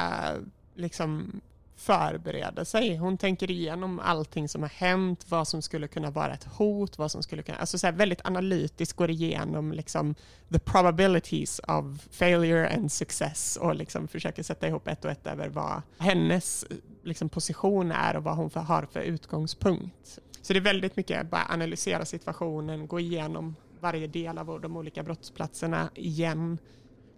liksom 0.75 1.41
förbereder 1.77 2.63
sig. 2.63 2.95
Hon 2.95 3.17
tänker 3.17 3.51
igenom 3.51 3.99
allting 3.99 4.49
som 4.49 4.61
har 4.61 4.69
hänt, 4.69 5.25
vad 5.29 5.47
som 5.47 5.61
skulle 5.61 5.87
kunna 5.87 6.11
vara 6.11 6.33
ett 6.33 6.43
hot, 6.43 6.97
vad 6.97 7.11
som 7.11 7.23
skulle 7.23 7.43
kunna, 7.43 7.57
alltså 7.57 7.77
så 7.77 7.91
väldigt 7.91 8.25
analytiskt 8.25 8.95
går 8.95 9.09
igenom 9.09 9.71
liksom 9.71 10.15
the 10.51 10.59
probabilities 10.59 11.61
of 11.67 11.85
failure 12.11 12.75
and 12.75 12.91
success 12.91 13.57
och 13.61 13.75
liksom 13.75 14.07
försöker 14.07 14.43
sätta 14.43 14.67
ihop 14.67 14.87
ett 14.87 15.05
och 15.05 15.11
ett 15.11 15.27
över 15.27 15.49
vad 15.49 15.81
hennes 15.97 16.65
liksom 17.03 17.29
position 17.29 17.91
är 17.91 18.15
och 18.15 18.23
vad 18.23 18.35
hon 18.35 18.49
har 18.53 18.87
för 18.91 18.99
utgångspunkt. 18.99 20.19
Så 20.47 20.53
det 20.53 20.59
är 20.59 20.61
väldigt 20.61 20.95
mycket 20.95 21.29
bara 21.29 21.45
analysera 21.49 22.05
situationen, 22.05 22.87
gå 22.87 22.99
igenom 22.99 23.55
varje 23.79 24.07
del 24.07 24.37
av 24.37 24.61
de 24.61 24.77
olika 24.77 25.03
brottsplatserna 25.03 25.89
igen, 25.95 26.57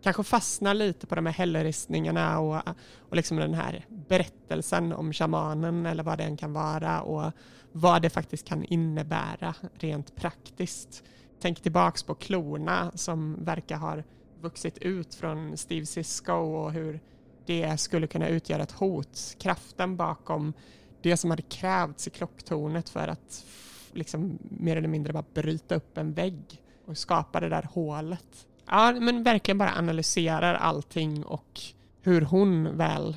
kanske 0.03 0.23
fastna 0.23 0.73
lite 0.73 1.07
på 1.07 1.15
de 1.15 1.25
här 1.25 1.33
hällristningarna 1.33 2.39
och, 2.39 2.61
och 3.09 3.15
liksom 3.15 3.37
den 3.37 3.53
här 3.53 3.85
berättelsen 4.07 4.93
om 4.93 5.13
shamanen 5.13 5.85
eller 5.85 6.03
vad 6.03 6.17
den 6.17 6.37
kan 6.37 6.53
vara 6.53 7.01
och 7.01 7.31
vad 7.71 8.01
det 8.01 8.09
faktiskt 8.09 8.47
kan 8.47 8.63
innebära 8.63 9.55
rent 9.73 10.15
praktiskt. 10.15 11.03
Tänk 11.41 11.61
tillbaks 11.61 12.03
på 12.03 12.15
klorna 12.15 12.91
som 12.95 13.43
verkar 13.43 13.77
ha 13.77 13.97
vuxit 14.41 14.77
ut 14.77 15.15
från 15.15 15.57
Steve 15.57 15.85
Cisco 15.85 16.33
och 16.33 16.71
hur 16.71 16.99
det 17.45 17.79
skulle 17.79 18.07
kunna 18.07 18.27
utgöra 18.27 18.63
ett 18.63 18.71
hot. 18.71 19.35
Kraften 19.39 19.97
bakom 19.97 20.53
det 21.01 21.17
som 21.17 21.29
hade 21.29 21.41
krävts 21.41 22.07
i 22.07 22.09
klocktornet 22.09 22.89
för 22.89 23.07
att 23.07 23.45
liksom 23.93 24.39
mer 24.41 24.75
eller 24.75 24.87
mindre 24.87 25.13
bara 25.13 25.25
bryta 25.33 25.75
upp 25.75 25.97
en 25.97 26.13
vägg 26.13 26.61
och 26.85 26.97
skapa 26.97 27.39
det 27.39 27.49
där 27.49 27.67
hålet. 27.73 28.47
Ja, 28.65 28.91
men 28.91 29.23
verkligen 29.23 29.57
bara 29.57 29.77
analyserar 29.77 30.53
allting 30.53 31.23
och 31.23 31.61
hur 32.01 32.21
hon 32.21 32.77
väl 32.77 33.15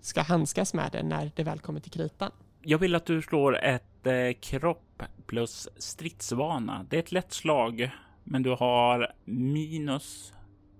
ska 0.00 0.22
handskas 0.22 0.74
med 0.74 0.92
det 0.92 1.02
när 1.02 1.32
det 1.36 1.44
väl 1.44 1.58
kommer 1.58 1.80
till 1.80 1.92
kritan. 1.92 2.30
Jag 2.62 2.78
vill 2.78 2.94
att 2.94 3.06
du 3.06 3.22
slår 3.22 3.58
ett 3.64 4.06
eh, 4.06 4.32
kropp 4.40 5.02
plus 5.26 5.68
stridsvana. 5.76 6.86
Det 6.90 6.96
är 6.96 7.00
ett 7.00 7.12
lätt 7.12 7.32
slag, 7.32 7.90
men 8.24 8.42
du 8.42 8.50
har 8.50 9.12
minus 9.24 10.32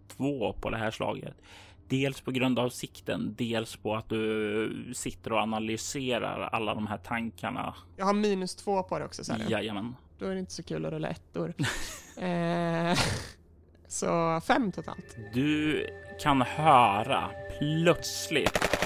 två 0.09 0.53
på 0.53 0.71
det 0.71 0.77
här 0.77 0.91
slaget. 0.91 1.35
Dels 1.89 2.21
på 2.21 2.31
grund 2.31 2.59
av 2.59 2.69
sikten, 2.69 3.35
dels 3.39 3.77
på 3.77 3.97
att 3.97 4.09
du 4.09 4.93
sitter 4.95 5.33
och 5.33 5.39
analyserar 5.39 6.49
alla 6.53 6.75
de 6.75 6.87
här 6.87 6.99
tankarna. 6.99 7.75
Jag 7.97 8.07
har 8.07 8.15
minus 8.15 8.55
två 8.55 8.83
på 8.83 8.99
det 8.99 9.05
också, 9.05 9.25
sa 9.25 9.37
du? 9.37 9.45
Jajamän. 9.45 9.95
Då 10.19 10.27
är 10.27 10.35
det 10.35 10.41
inte 10.41 10.53
så 10.53 10.63
kul 10.63 10.87
att 10.87 10.93
rulla 10.93 11.09
ettor. 11.09 11.55
eh, 12.17 12.99
så 13.89 14.41
fem 14.47 14.73
totalt. 14.73 15.17
Du 15.35 15.87
kan 16.21 16.43
höra 16.43 17.31
plötsligt 17.59 18.84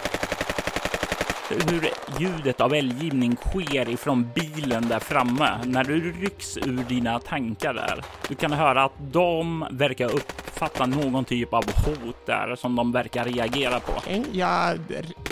hur 1.50 1.90
ljudet 2.18 2.60
av 2.60 2.74
eldgivning 2.74 3.36
sker 3.36 3.88
ifrån 3.88 4.30
bilen 4.34 4.88
där 4.88 4.98
framme 4.98 5.60
när 5.64 5.84
du 5.84 6.12
rycks 6.12 6.56
ur 6.56 6.84
dina 6.88 7.18
tankar 7.18 7.74
där. 7.74 8.04
Du 8.28 8.34
kan 8.34 8.52
höra 8.52 8.84
att 8.84 8.92
de 9.12 9.66
verkar 9.70 10.14
uppfatta 10.14 10.86
någon 10.86 11.24
typ 11.24 11.54
av 11.54 11.64
hot 11.64 12.26
där 12.26 12.56
som 12.56 12.76
de 12.76 12.92
verkar 12.92 13.24
reagera 13.24 13.80
på. 13.80 13.92
Jag 14.32 14.78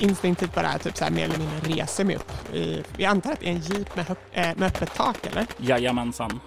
instinktivt 0.01 0.55
bara 0.55 0.79
typ 0.79 0.97
så 0.97 1.05
här 1.05 1.11
mer 1.11 1.25
eller 1.25 1.39
mindre 1.39 1.59
reser 1.61 2.05
mig 2.05 2.17
upp. 2.17 2.33
Vi 2.97 3.05
antar 3.05 3.33
att 3.33 3.41
det 3.41 3.47
är 3.47 3.53
en 3.53 3.61
jeep 3.61 3.97
med, 3.97 4.07
äh, 4.33 4.57
med 4.57 4.67
öppet 4.67 4.95
tak 4.95 5.27
eller? 5.27 5.47
Jajamensan. 5.59 6.41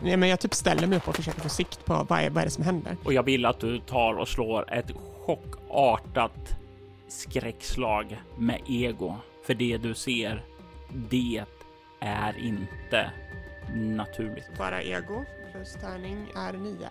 Nej, 0.00 0.16
men 0.16 0.28
jag 0.28 0.40
typ 0.40 0.54
ställer 0.54 0.86
mig 0.86 0.98
upp 0.98 1.08
och 1.08 1.16
försöker 1.16 1.40
få 1.40 1.48
sikt 1.48 1.84
på 1.84 2.06
vad 2.08 2.20
är, 2.20 2.30
vad 2.30 2.40
är 2.40 2.44
det 2.44 2.50
som 2.50 2.64
händer. 2.64 2.96
Och 3.04 3.12
jag 3.12 3.22
vill 3.22 3.46
att 3.46 3.60
du 3.60 3.78
tar 3.78 4.14
och 4.14 4.28
slår 4.28 4.74
ett 4.74 4.90
chockartat 5.26 6.61
skräckslag 7.12 8.22
med 8.36 8.60
ego. 8.66 9.16
För 9.42 9.54
det 9.54 9.78
du 9.78 9.94
ser, 9.94 10.44
det 10.88 11.44
är 12.00 12.38
inte 12.38 13.10
naturligt. 13.74 14.58
Bara 14.58 14.82
ego 14.82 15.24
plus 15.52 15.74
tärning 15.74 16.26
är 16.34 16.52
nio. 16.52 16.88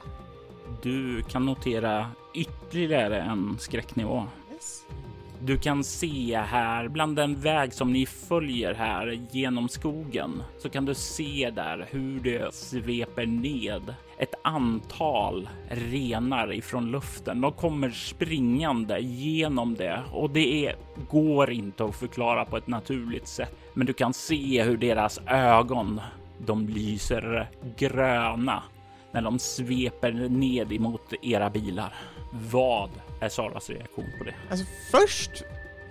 Du 0.81 1.23
kan 1.23 1.45
notera 1.45 2.11
ytterligare 2.35 3.21
en 3.21 3.57
skräcknivå. 3.59 4.27
Yes. 4.53 4.85
Du 5.43 5.57
kan 5.57 5.83
se 5.83 6.37
här 6.37 6.87
bland 6.87 7.15
den 7.15 7.35
väg 7.35 7.73
som 7.73 7.93
ni 7.93 8.05
följer 8.05 8.73
här 8.73 9.21
genom 9.31 9.69
skogen 9.69 10.43
så 10.57 10.69
kan 10.69 10.85
du 10.85 10.93
se 10.93 11.51
där 11.55 11.87
hur 11.91 12.19
det 12.19 12.53
sveper 12.53 13.25
ned 13.25 13.95
ett 14.17 14.33
antal 14.43 15.49
renar 15.69 16.53
ifrån 16.53 16.91
luften. 16.91 17.41
De 17.41 17.51
kommer 17.51 17.89
springande 17.89 18.99
genom 18.99 19.75
det 19.75 19.99
och 20.11 20.29
det 20.29 20.65
är, 20.67 20.75
går 21.09 21.51
inte 21.51 21.85
att 21.85 21.95
förklara 21.95 22.45
på 22.45 22.57
ett 22.57 22.67
naturligt 22.67 23.27
sätt. 23.27 23.55
Men 23.73 23.87
du 23.87 23.93
kan 23.93 24.13
se 24.13 24.63
hur 24.63 24.77
deras 24.77 25.19
ögon, 25.27 26.01
de 26.37 26.67
lyser 26.67 27.49
gröna 27.77 28.63
när 29.11 29.21
de 29.21 29.39
sveper 29.39 30.11
ned 30.29 30.73
emot 30.73 31.13
era 31.21 31.49
bilar. 31.49 31.93
Vad 32.51 32.89
är 33.21 33.29
Saras 33.29 33.69
reaktion 33.69 34.05
på 34.17 34.23
det? 34.23 34.33
Alltså 34.49 34.65
först 34.91 35.43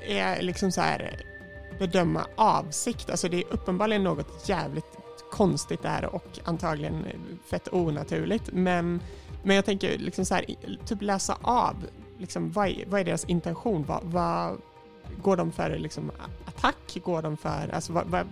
är 0.06 0.42
liksom 0.42 0.72
så 0.72 0.80
här 0.80 1.20
bedöma 1.78 2.26
avsikt, 2.36 3.10
alltså 3.10 3.28
det 3.28 3.36
är 3.36 3.44
uppenbarligen 3.50 4.04
något 4.04 4.48
jävligt 4.48 4.98
konstigt 5.30 5.82
där 5.82 6.14
och 6.14 6.38
antagligen 6.44 7.04
fett 7.50 7.68
onaturligt 7.72 8.50
men, 8.52 9.00
men 9.42 9.56
jag 9.56 9.64
tänker 9.64 9.98
liksom 9.98 10.24
så 10.24 10.34
här, 10.34 10.44
typ 10.86 11.02
läsa 11.02 11.38
av 11.42 11.74
liksom 12.18 12.52
vad 12.52 12.68
är, 12.68 12.84
vad 12.86 13.00
är 13.00 13.04
deras 13.04 13.24
intention, 13.24 13.84
vad, 13.88 14.00
vad 14.04 14.60
går 15.22 15.36
de 15.36 15.52
för 15.52 15.78
liksom 15.78 16.10
attack, 16.44 16.98
går 17.04 17.22
de 17.22 17.36
för, 17.36 17.70
alltså 17.74 17.92
vad, 17.92 18.06
vad, 18.06 18.26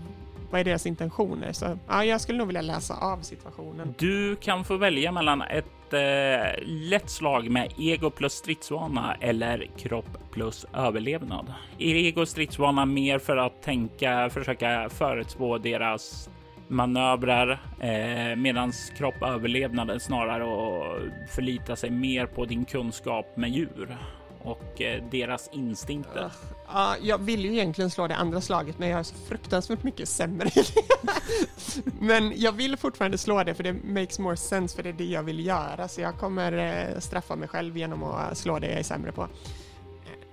vad 0.50 0.61
är 0.61 0.64
deras 0.64 0.87
intentioner? 0.87 1.52
Så 1.52 1.78
ja, 1.88 2.05
jag 2.05 2.21
skulle 2.21 2.38
nog 2.38 2.47
vilja 2.47 2.62
läsa 2.62 2.95
av 2.95 3.23
situationen. 3.23 3.95
Du 3.99 4.37
kan 4.37 4.64
få 4.64 4.76
välja 4.76 5.12
mellan 5.12 5.43
ett 5.43 5.77
eh, 5.92 6.64
lätt 6.64 7.11
slag 7.11 7.50
med 7.50 7.73
ego 7.78 8.11
plus 8.11 8.33
stridsvana 8.33 9.16
eller 9.21 9.66
kropp 9.76 10.30
plus 10.30 10.66
överlevnad. 10.75 11.54
Ego 11.78 12.26
stridsvana 12.26 12.87
mer 12.87 13.18
för 13.18 13.37
att 13.37 13.62
tänka, 13.62 14.30
försöka 14.30 14.88
förutspå 14.88 15.59
deras 15.59 16.30
manövrar 16.68 17.61
eh, 17.80 18.37
medans 18.37 18.92
kropp 18.99 19.23
överlevnaden 19.23 20.00
snarare 20.00 20.45
och 20.45 20.99
förlita 21.30 21.76
sig 21.76 21.90
mer 21.90 22.26
på 22.26 22.45
din 22.45 22.64
kunskap 22.64 23.37
med 23.37 23.50
djur 23.50 23.97
och 24.42 24.80
eh, 24.80 25.02
deras 25.11 25.49
instinkter. 25.52 26.33
Ja, 26.73 26.97
uh, 26.99 27.07
jag 27.07 27.18
vill 27.18 27.45
ju 27.45 27.52
egentligen 27.52 27.90
slå 27.90 28.07
det 28.07 28.16
andra 28.16 28.40
slaget, 28.40 28.78
men 28.78 28.88
jag 28.88 28.99
är 28.99 29.02
så 29.02 29.14
fruktansvärt 29.14 29.83
mycket 29.83 30.09
sämre 30.09 30.50
Men 32.00 32.33
jag 32.37 32.52
vill 32.52 32.76
fortfarande 32.76 33.18
slå 33.18 33.45
det, 33.45 33.54
för 33.54 33.64
det 33.64 33.73
makes 33.73 34.18
more 34.18 34.37
sense, 34.37 34.76
för 34.76 34.83
det 34.83 34.88
är 34.88 34.92
det 34.92 35.04
jag 35.04 35.23
vill 35.23 35.47
göra. 35.47 35.88
Så 35.88 36.00
jag 36.00 36.18
kommer 36.18 36.52
uh, 36.52 37.00
straffa 37.00 37.37
mig 37.37 37.49
själv 37.49 37.76
genom 37.76 38.02
att 38.02 38.38
slå 38.38 38.59
det 38.59 38.66
jag 38.66 38.78
är 38.78 38.83
sämre 38.83 39.12
på. 39.12 39.28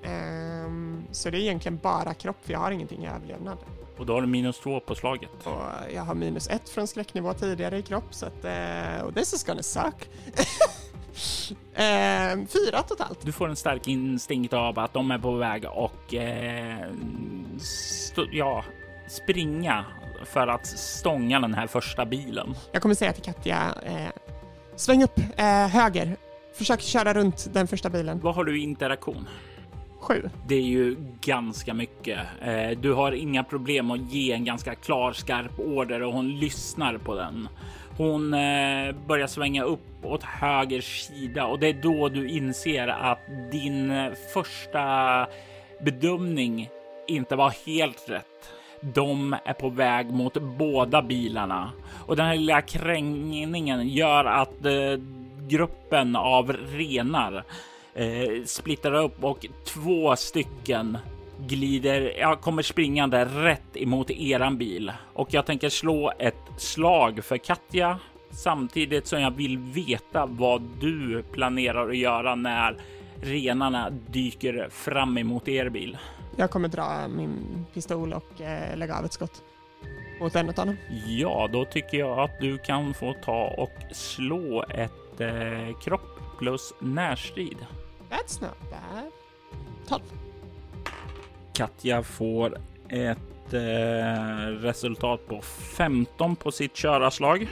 Um, 0.05 1.03
så 1.11 1.29
det 1.29 1.37
är 1.37 1.41
egentligen 1.41 1.77
bara 1.77 2.13
kropp, 2.13 2.37
för 2.41 2.53
jag 2.53 2.59
har 2.59 2.71
ingenting 2.71 3.03
i 3.03 3.07
överlevnad. 3.07 3.57
Och 3.97 4.05
då 4.05 4.13
har 4.13 4.21
du 4.21 4.27
minus 4.27 4.59
två 4.59 4.79
på 4.79 4.95
slaget. 4.95 5.29
Och 5.43 5.93
jag 5.93 6.01
har 6.01 6.15
minus 6.15 6.47
ett 6.47 6.69
från 6.69 6.87
skräcknivå 6.87 7.33
tidigare 7.33 7.77
i 7.77 7.81
kropp, 7.81 8.13
så 8.13 8.25
att... 8.25 8.45
Uh, 8.45 9.13
this 9.13 9.33
is 9.33 9.43
gonna 9.43 9.63
suck. 9.63 10.09
Eh, 11.73 12.45
fyra 12.47 12.81
totalt. 12.87 13.25
Du 13.25 13.31
får 13.31 13.49
en 13.49 13.55
stark 13.55 13.87
instinkt 13.87 14.53
av 14.53 14.79
att 14.79 14.93
de 14.93 15.11
är 15.11 15.17
på 15.17 15.31
väg 15.31 15.65
och 15.65 16.13
eh, 16.13 16.89
ja, 18.31 18.63
springa 19.07 19.85
för 20.25 20.47
att 20.47 20.67
stånga 20.67 21.39
den 21.39 21.53
här 21.53 21.67
första 21.67 22.05
bilen. 22.05 22.55
Jag 22.71 22.81
kommer 22.81 22.95
säga 22.95 23.13
till 23.13 23.23
Katja, 23.23 23.75
eh, 23.85 24.09
sväng 24.75 25.03
upp 25.03 25.19
eh, 25.37 25.67
höger. 25.67 26.17
Försök 26.53 26.81
köra 26.81 27.13
runt 27.13 27.53
den 27.53 27.67
första 27.67 27.89
bilen. 27.89 28.19
Vad 28.19 28.35
har 28.35 28.43
du 28.43 28.59
i 28.59 28.63
interaktion? 28.63 29.27
Sju. 29.99 30.29
Det 30.47 30.55
är 30.55 30.61
ju 30.61 30.95
ganska 31.21 31.73
mycket. 31.73 32.19
Eh, 32.41 32.69
du 32.79 32.93
har 32.93 33.11
inga 33.11 33.43
problem 33.43 33.91
att 33.91 34.11
ge 34.11 34.31
en 34.31 34.45
ganska 34.45 34.75
klar 34.75 35.13
skarp 35.13 35.59
order 35.59 36.03
och 36.03 36.13
hon 36.13 36.39
lyssnar 36.39 36.97
på 36.97 37.15
den. 37.15 37.47
Hon 37.97 38.33
eh, 38.33 38.95
börjar 39.07 39.27
svänga 39.27 39.63
upp 39.63 40.05
åt 40.05 40.23
höger 40.23 40.81
sida 40.81 41.45
och 41.45 41.59
det 41.59 41.67
är 41.67 41.73
då 41.73 42.09
du 42.09 42.29
inser 42.29 42.87
att 42.87 43.19
din 43.51 43.91
eh, 43.91 44.11
första 44.33 45.27
bedömning 45.81 46.69
inte 47.07 47.35
var 47.35 47.53
helt 47.65 48.09
rätt. 48.09 48.51
De 48.81 49.35
är 49.45 49.53
på 49.53 49.69
väg 49.69 50.11
mot 50.11 50.33
båda 50.33 51.01
bilarna 51.01 51.71
och 52.05 52.15
den 52.15 52.25
här 52.25 52.35
lilla 52.35 52.61
krängningen 52.61 53.87
gör 53.87 54.25
att 54.25 54.65
eh, 54.65 54.99
gruppen 55.47 56.15
av 56.15 56.53
renar 56.53 57.43
eh, 57.93 58.43
splittrar 58.45 59.03
upp 59.03 59.23
och 59.23 59.45
två 59.65 60.15
stycken 60.15 60.97
glider, 61.39 62.13
jag 62.19 62.41
kommer 62.41 62.61
springande 62.61 63.25
rätt 63.25 63.77
emot 63.77 64.11
eran 64.11 64.57
bil 64.57 64.91
och 65.13 65.33
jag 65.33 65.45
tänker 65.45 65.69
slå 65.69 66.11
ett 66.19 66.35
slag 66.57 67.23
för 67.23 67.37
Katja 67.37 67.99
samtidigt 68.29 69.07
som 69.07 69.21
jag 69.21 69.31
vill 69.31 69.57
veta 69.57 70.25
vad 70.25 70.61
du 70.79 71.23
planerar 71.23 71.89
att 71.89 71.97
göra 71.97 72.35
när 72.35 72.77
renarna 73.21 73.89
dyker 73.89 74.67
fram 74.71 75.17
emot 75.17 75.47
er 75.47 75.69
bil. 75.69 75.97
Jag 76.35 76.51
kommer 76.51 76.67
dra 76.67 77.07
min 77.07 77.65
pistol 77.73 78.13
och 78.13 78.41
eh, 78.41 78.77
lägga 78.77 78.97
av 78.97 79.05
ett 79.05 79.13
skott 79.13 79.43
mot 80.19 80.35
en 80.35 80.49
av 80.49 80.55
dem. 80.55 80.77
Ja, 81.07 81.49
då 81.51 81.65
tycker 81.65 81.97
jag 81.97 82.19
att 82.19 82.39
du 82.39 82.57
kan 82.57 82.93
få 82.93 83.13
ta 83.25 83.47
och 83.57 83.95
slå 83.95 84.65
ett 84.69 85.21
eh, 85.21 85.79
kropp 85.81 86.19
plus 86.39 86.73
närstrid. 86.79 87.57
That's 88.09 88.41
not 88.41 88.71
bad. 88.71 89.11
12. 89.87 90.01
Katja 91.55 92.03
får 92.03 92.57
ett 92.89 93.53
eh, 93.53 94.47
resultat 94.47 95.27
på 95.27 95.41
15 95.77 96.35
på 96.35 96.51
sitt 96.51 96.73
körarslag. 96.73 97.47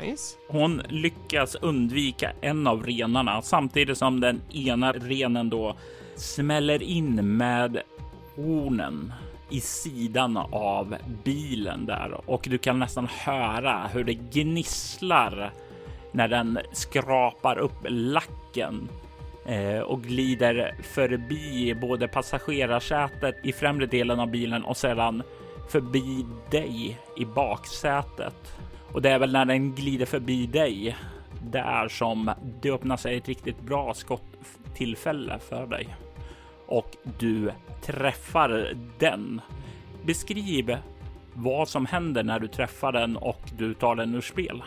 Nice. 0.00 0.36
Hon 0.48 0.82
lyckas 0.88 1.54
undvika 1.54 2.32
en 2.40 2.66
av 2.66 2.86
renarna 2.86 3.42
samtidigt 3.42 3.98
som 3.98 4.20
den 4.20 4.40
ena 4.52 4.92
renen 4.92 5.50
då 5.50 5.76
smäller 6.16 6.82
in 6.82 7.36
med 7.36 7.82
hornen 8.36 9.12
i 9.50 9.60
sidan 9.60 10.36
av 10.52 10.96
bilen 11.24 11.86
där 11.86 12.30
och 12.30 12.46
du 12.50 12.58
kan 12.58 12.78
nästan 12.78 13.06
höra 13.06 13.90
hur 13.92 14.04
det 14.04 14.14
gnisslar 14.14 15.52
när 16.12 16.28
den 16.28 16.58
skrapar 16.72 17.58
upp 17.58 17.86
lacken 17.88 18.88
Eh, 19.46 19.80
och 19.80 20.02
glider 20.02 20.74
förbi 20.82 21.74
både 21.74 22.08
passagerarsätet 22.08 23.36
i 23.42 23.52
främre 23.52 23.86
delen 23.86 24.20
av 24.20 24.30
bilen 24.30 24.64
och 24.64 24.76
sedan 24.76 25.22
förbi 25.68 26.26
dig 26.50 26.98
i 27.16 27.24
baksätet. 27.24 28.58
Och 28.92 29.02
det 29.02 29.10
är 29.10 29.18
väl 29.18 29.32
när 29.32 29.44
den 29.44 29.74
glider 29.74 30.06
förbi 30.06 30.46
dig 30.46 30.96
där 31.42 31.88
som 31.88 32.30
det 32.60 32.70
öppnar 32.70 32.96
sig 32.96 33.16
ett 33.16 33.28
riktigt 33.28 33.60
bra 33.60 33.94
skottillfälle 33.94 35.38
för 35.38 35.66
dig. 35.66 35.96
Och 36.66 36.96
du 37.18 37.50
träffar 37.82 38.74
den. 38.98 39.40
Beskriv 40.04 40.76
vad 41.34 41.68
som 41.68 41.86
händer 41.86 42.22
när 42.22 42.40
du 42.40 42.48
träffar 42.48 42.92
den 42.92 43.16
och 43.16 43.40
du 43.58 43.74
tar 43.74 43.94
den 43.94 44.14
ur 44.14 44.20
spel. 44.20 44.62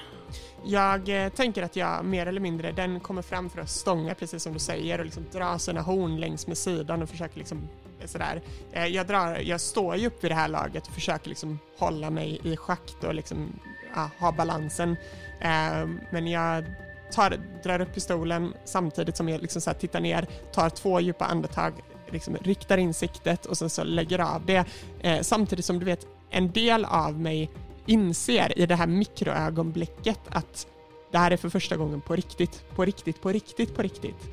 Jag 0.64 1.26
eh, 1.26 1.30
tänker 1.30 1.64
att 1.64 1.76
jag 1.76 2.06
mer 2.06 2.26
eller 2.26 2.42
mindre, 2.42 2.72
den 2.72 3.00
kommer 3.00 3.22
fram 3.22 3.50
för 3.50 3.62
att 3.62 3.70
stånga 3.70 4.16
precis 4.16 4.44
som 4.44 4.54
du 4.54 4.60
säger 4.60 5.00
och 5.00 5.06
liksom 5.06 5.26
dra 5.32 5.60
sina 5.60 5.82
horn 5.82 6.20
längs 6.20 6.48
med 6.48 6.58
sidan 6.58 7.02
och 7.02 7.10
försöker 7.10 7.38
liksom 7.38 7.70
eh, 8.02 8.08
sådär. 8.08 8.42
Eh, 8.72 8.86
jag, 8.86 9.08
drar, 9.08 9.38
jag 9.38 9.62
står 9.62 9.96
ju 9.96 10.08
upp 10.08 10.24
vid 10.24 10.32
det 10.32 10.36
här 10.36 10.48
laget 10.48 10.88
och 10.88 10.94
försöker 10.94 11.30
liksom 11.30 11.60
hålla 11.78 12.10
mig 12.10 12.42
i 12.44 12.58
schakt 12.58 13.04
och 13.04 13.14
liksom 13.14 13.60
ja, 13.96 14.10
ha 14.20 14.32
balansen. 14.32 14.98
Eh, 15.42 15.88
men 16.12 16.28
jag 16.28 16.66
tar, 17.12 17.38
drar 17.64 17.82
upp 17.82 17.94
pistolen 17.94 18.54
samtidigt 18.66 19.18
som 19.18 19.30
jag 19.30 19.42
liksom 19.42 19.62
så 19.62 19.74
tittar 19.74 20.00
ner, 20.00 20.28
tar 20.54 20.70
två 20.70 21.00
djupa 21.00 21.26
andetag, 21.26 21.74
liksom 22.12 22.36
riktar 22.36 22.78
in 22.78 22.94
siktet 22.94 23.46
och 23.46 23.58
sen 23.58 23.70
så 23.70 23.84
lägger 23.84 24.20
av 24.20 24.46
det. 24.46 24.66
Eh, 25.00 25.22
samtidigt 25.22 25.66
som 25.66 25.80
du 25.80 25.86
vet, 25.86 26.08
en 26.30 26.52
del 26.52 26.86
av 26.86 27.20
mig 27.20 27.52
inser 27.88 28.60
i 28.60 28.66
det 28.66 28.76
här 28.76 28.88
mikroögonblicket 28.88 30.20
att 30.30 30.68
det 31.12 31.18
här 31.18 31.32
är 31.32 31.38
för 31.38 31.50
första 31.50 31.78
gången 31.78 32.02
på 32.02 32.16
riktigt, 32.16 32.76
på 32.76 32.86
riktigt, 32.86 33.22
på 33.22 33.30
riktigt, 33.30 33.76
på 33.76 33.82
riktigt. 33.82 34.30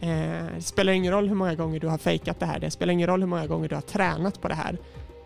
Eh, 0.00 0.46
det 0.54 0.62
spelar 0.62 0.92
ingen 0.92 1.12
roll 1.12 1.28
hur 1.28 1.34
många 1.34 1.54
gånger 1.54 1.80
du 1.80 1.88
har 1.88 1.98
fejkat 1.98 2.40
det 2.40 2.46
här, 2.46 2.58
det 2.58 2.70
spelar 2.70 2.92
ingen 2.92 3.06
roll 3.06 3.20
hur 3.20 3.28
många 3.28 3.46
gånger 3.46 3.68
du 3.68 3.74
har 3.74 3.82
tränat 3.82 4.40
på 4.40 4.48
det 4.48 4.54
här. 4.54 4.78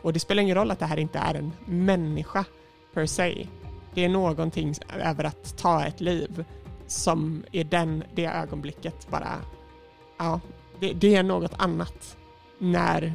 Och 0.03 0.13
det 0.13 0.21
spelar 0.21 0.43
ingen 0.43 0.57
roll 0.57 0.71
att 0.71 0.79
det 0.79 0.87
här 0.87 0.97
inte 0.97 1.19
är 1.19 1.35
en 1.35 1.53
människa 1.65 2.45
per 2.95 3.07
se. 3.07 3.47
Det 3.95 4.05
är 4.05 4.09
någonting 4.09 4.75
över 5.05 5.25
att 5.25 5.59
ta 5.59 5.85
ett 5.87 6.01
liv 6.01 6.45
som 6.87 7.45
är 7.53 7.65
den, 7.65 8.05
det 8.15 8.27
ögonblicket 8.27 9.09
bara, 9.11 9.33
ja, 10.19 10.41
det, 10.81 10.93
det 10.93 11.15
är 11.15 11.23
något 11.23 11.53
annat 11.57 12.17
när 12.59 13.13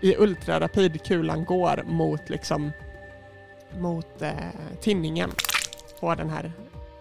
i 0.00 0.16
ultrarapid 0.16 1.04
kulan 1.04 1.44
går 1.44 1.84
mot 1.86 2.30
liksom 2.30 2.70
mot 3.80 4.22
eh, 4.22 4.34
tinningen 4.80 5.30
på 6.00 6.14
den 6.14 6.30
här 6.30 6.52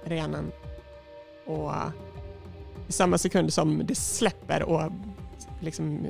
renen. 0.04 0.52
Och 1.46 1.72
i 2.88 2.92
samma 2.92 3.18
sekund 3.18 3.54
som 3.54 3.82
det 3.86 3.96
släpper 3.96 4.64
och 4.64 4.92
liksom, 5.60 6.06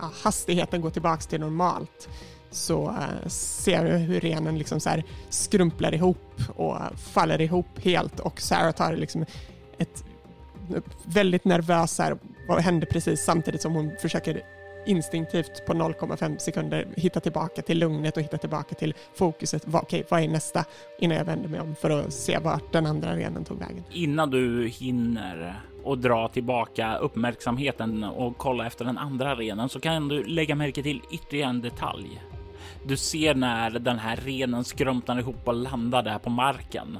ja, 0.00 0.10
hastigheten 0.22 0.80
går 0.80 0.90
tillbaka 0.90 1.22
till 1.22 1.40
normalt 1.40 2.08
så 2.50 2.88
eh, 2.88 3.28
ser 3.28 3.84
du 3.84 3.90
hur 3.90 4.20
renen 4.20 4.58
liksom 4.58 4.80
så 4.80 5.02
skrumplar 5.28 5.94
ihop 5.94 6.40
och 6.56 6.78
faller 6.96 7.40
ihop 7.40 7.78
helt 7.78 8.20
och 8.20 8.40
Sarah 8.40 8.72
tar 8.72 8.96
liksom 8.96 9.24
ett 9.78 10.04
väldigt 11.04 11.44
nervös 11.44 11.98
här, 11.98 12.18
vad 12.48 12.62
händer 12.62 12.86
precis 12.86 13.24
samtidigt 13.24 13.62
som 13.62 13.74
hon 13.74 13.92
försöker 14.00 14.42
instinktivt 14.86 15.66
på 15.66 15.72
0,5 15.72 16.38
sekunder 16.38 16.86
hitta 16.96 17.20
tillbaka 17.20 17.62
till 17.62 17.78
lugnet 17.78 18.16
och 18.16 18.22
hitta 18.22 18.38
tillbaka 18.38 18.74
till 18.74 18.94
fokuset. 19.14 19.64
Okej, 19.66 19.80
okay, 19.80 20.04
vad 20.08 20.22
är 20.22 20.28
nästa? 20.28 20.64
Innan 20.98 21.16
jag 21.16 21.24
vänder 21.24 21.48
mig 21.48 21.60
om 21.60 21.74
för 21.74 21.90
att 21.90 22.12
se 22.12 22.38
vart 22.38 22.72
den 22.72 22.86
andra 22.86 23.16
renen 23.16 23.44
tog 23.44 23.58
vägen. 23.58 23.84
Innan 23.90 24.30
du 24.30 24.68
hinner 24.68 25.60
och 25.84 25.98
dra 25.98 26.28
tillbaka 26.28 26.96
uppmärksamheten 26.96 28.04
och 28.04 28.38
kolla 28.38 28.66
efter 28.66 28.84
den 28.84 28.98
andra 28.98 29.34
renen 29.34 29.68
så 29.68 29.80
kan 29.80 30.08
du 30.08 30.24
lägga 30.24 30.54
märke 30.54 30.82
till 30.82 31.02
ytterligare 31.10 31.50
en 31.50 31.60
detalj. 31.60 32.22
Du 32.84 32.96
ser 32.96 33.34
när 33.34 33.70
den 33.70 33.98
här 33.98 34.16
renen 34.16 34.64
skrumpnar 34.64 35.18
ihop 35.18 35.48
och 35.48 35.54
landar 35.54 36.02
där 36.02 36.18
på 36.18 36.30
marken. 36.30 36.98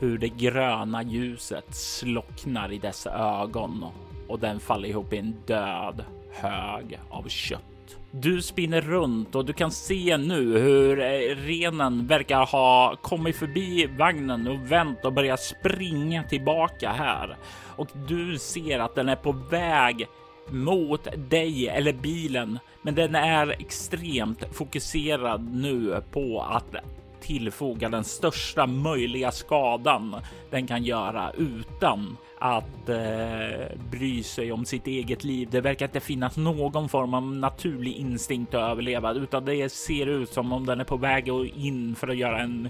Hur 0.00 0.18
det 0.18 0.28
gröna 0.28 1.02
ljuset 1.02 1.74
slocknar 1.74 2.72
i 2.72 2.78
dess 2.78 3.06
ögon 3.06 3.84
och 4.28 4.38
den 4.38 4.60
faller 4.60 4.88
ihop 4.88 5.12
i 5.12 5.18
en 5.18 5.34
död 5.46 6.04
hög 6.40 7.00
av 7.10 7.28
kött. 7.28 7.62
Du 8.10 8.42
spinner 8.42 8.80
runt 8.80 9.34
och 9.34 9.44
du 9.44 9.52
kan 9.52 9.70
se 9.70 10.16
nu 10.16 10.58
hur 10.58 11.00
eh, 11.00 11.36
renen 11.36 12.06
verkar 12.06 12.46
ha 12.46 12.96
kommit 13.02 13.36
förbi 13.36 13.86
vagnen 13.98 14.48
och 14.48 14.72
vänt 14.72 15.04
och 15.04 15.12
börjat 15.12 15.40
springa 15.40 16.22
tillbaka 16.22 16.92
här. 16.92 17.36
Och 17.76 17.88
du 18.08 18.38
ser 18.38 18.78
att 18.78 18.94
den 18.94 19.08
är 19.08 19.16
på 19.16 19.32
väg 19.32 20.06
mot 20.48 21.08
dig 21.30 21.68
eller 21.68 21.92
bilen, 21.92 22.58
men 22.82 22.94
den 22.94 23.14
är 23.14 23.50
extremt 23.60 24.44
fokuserad 24.52 25.54
nu 25.54 26.02
på 26.12 26.42
att 26.42 26.74
tillfoga 27.20 27.88
den 27.88 28.04
största 28.04 28.66
möjliga 28.66 29.32
skadan 29.32 30.16
den 30.50 30.66
kan 30.66 30.84
göra 30.84 31.32
utan 31.32 32.16
att 32.46 32.88
eh, 32.88 33.78
bry 33.90 34.22
sig 34.22 34.52
om 34.52 34.64
sitt 34.64 34.86
eget 34.86 35.24
liv. 35.24 35.48
Det 35.50 35.60
verkar 35.60 35.86
inte 35.86 36.00
finnas 36.00 36.36
någon 36.36 36.88
form 36.88 37.14
av 37.14 37.22
naturlig 37.22 37.92
instinkt 37.92 38.54
att 38.54 38.70
överleva, 38.70 39.12
utan 39.12 39.44
det 39.44 39.72
ser 39.72 40.06
ut 40.06 40.32
som 40.32 40.52
om 40.52 40.66
den 40.66 40.80
är 40.80 40.84
på 40.84 40.96
väg 40.96 41.28
in 41.54 41.94
för 41.94 42.08
att 42.08 42.16
göra 42.16 42.38
en 42.40 42.68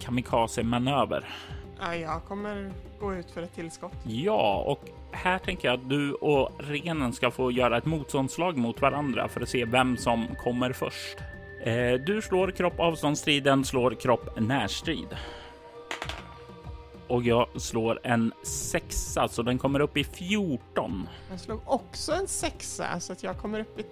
kamikaze 0.00 0.62
manöver. 0.62 1.24
Ja, 1.80 1.94
jag 1.94 2.24
kommer 2.24 2.72
gå 3.00 3.14
ut 3.14 3.30
för 3.30 3.42
ett 3.42 3.54
tillskott. 3.54 3.92
Ja, 4.06 4.64
och 4.66 4.88
här 5.12 5.38
tänker 5.38 5.68
jag 5.68 5.80
att 5.80 5.88
du 5.88 6.12
och 6.12 6.50
renen 6.58 7.12
ska 7.12 7.30
få 7.30 7.50
göra 7.50 7.78
ett 7.78 7.86
motståndslag 7.86 8.56
mot 8.56 8.80
varandra 8.80 9.28
för 9.28 9.40
att 9.40 9.48
se 9.48 9.64
vem 9.64 9.96
som 9.96 10.26
kommer 10.44 10.72
först. 10.72 11.18
Eh, 11.64 11.92
du 12.06 12.22
slår 12.22 12.50
kropp 12.50 12.80
avståndsstriden, 12.80 13.64
slår 13.64 13.94
kropp 13.94 14.40
närstrid 14.40 15.16
och 17.14 17.22
jag 17.22 17.46
slår 17.56 18.00
en 18.02 18.32
sexa 18.42 19.28
så 19.28 19.42
den 19.42 19.58
kommer 19.58 19.80
upp 19.80 19.96
i 19.96 20.04
14. 20.04 21.08
Jag 21.30 21.40
slog 21.40 21.60
också 21.64 22.12
en 22.12 22.28
sexa 22.28 23.00
så 23.00 23.12
att 23.12 23.22
jag 23.22 23.38
kommer 23.38 23.60
upp 23.60 23.80
i 23.80 23.84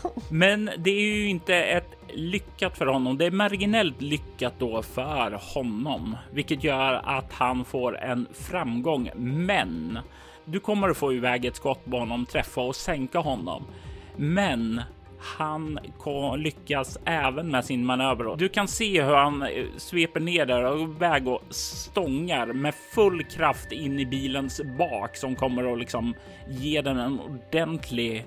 13. 0.00 0.22
Men 0.28 0.70
det 0.78 0.90
är 0.90 1.16
ju 1.16 1.28
inte 1.28 1.54
ett 1.56 1.88
lyckat 2.08 2.78
för 2.78 2.86
honom. 2.86 3.18
Det 3.18 3.26
är 3.26 3.30
marginellt 3.30 4.02
lyckat 4.02 4.54
då 4.58 4.82
för 4.82 5.54
honom, 5.54 6.16
vilket 6.30 6.64
gör 6.64 6.92
att 7.04 7.32
han 7.32 7.64
får 7.64 7.98
en 7.98 8.26
framgång. 8.32 9.10
Men 9.16 9.98
du 10.44 10.60
kommer 10.60 10.88
att 10.88 10.96
få 10.96 11.12
iväg 11.12 11.44
ett 11.44 11.56
skott 11.56 11.84
på 11.84 11.98
honom, 11.98 12.26
träffa 12.26 12.60
och 12.60 12.76
sänka 12.76 13.18
honom. 13.18 13.64
Men 14.16 14.82
han 15.22 15.78
lyckas 16.36 16.98
även 17.04 17.50
med 17.50 17.64
sin 17.64 17.84
manöver. 17.84 18.36
Du 18.36 18.48
kan 18.48 18.68
se 18.68 19.02
hur 19.02 19.14
han 19.14 19.42
eh, 19.42 19.64
sveper 19.76 20.20
ner 20.20 20.46
där 20.46 20.64
och 20.64 21.02
väg 21.02 21.28
och 21.28 21.42
stångar 21.50 22.46
med 22.46 22.74
full 22.74 23.24
kraft 23.24 23.72
in 23.72 24.00
i 24.00 24.06
bilens 24.06 24.60
bak 24.78 25.16
som 25.16 25.36
kommer 25.36 25.72
att 25.72 25.78
liksom 25.78 26.14
ge 26.48 26.82
den 26.82 26.98
en 26.98 27.20
ordentlig 27.20 28.24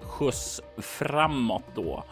skjuts 0.00 0.60
framåt 0.78 1.64
då. 1.74 2.04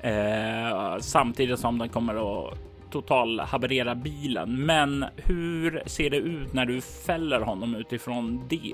Eh, 0.00 0.98
samtidigt 1.00 1.60
som 1.60 1.78
den 1.78 1.88
kommer 1.88 2.48
att 2.48 2.58
total 2.90 3.40
haverera 3.40 3.94
bilen. 3.94 4.66
Men 4.66 5.04
hur 5.16 5.82
ser 5.86 6.10
det 6.10 6.16
ut 6.16 6.52
när 6.52 6.66
du 6.66 6.80
fäller 6.80 7.40
honom 7.40 7.74
utifrån 7.74 8.44
det? 8.48 8.72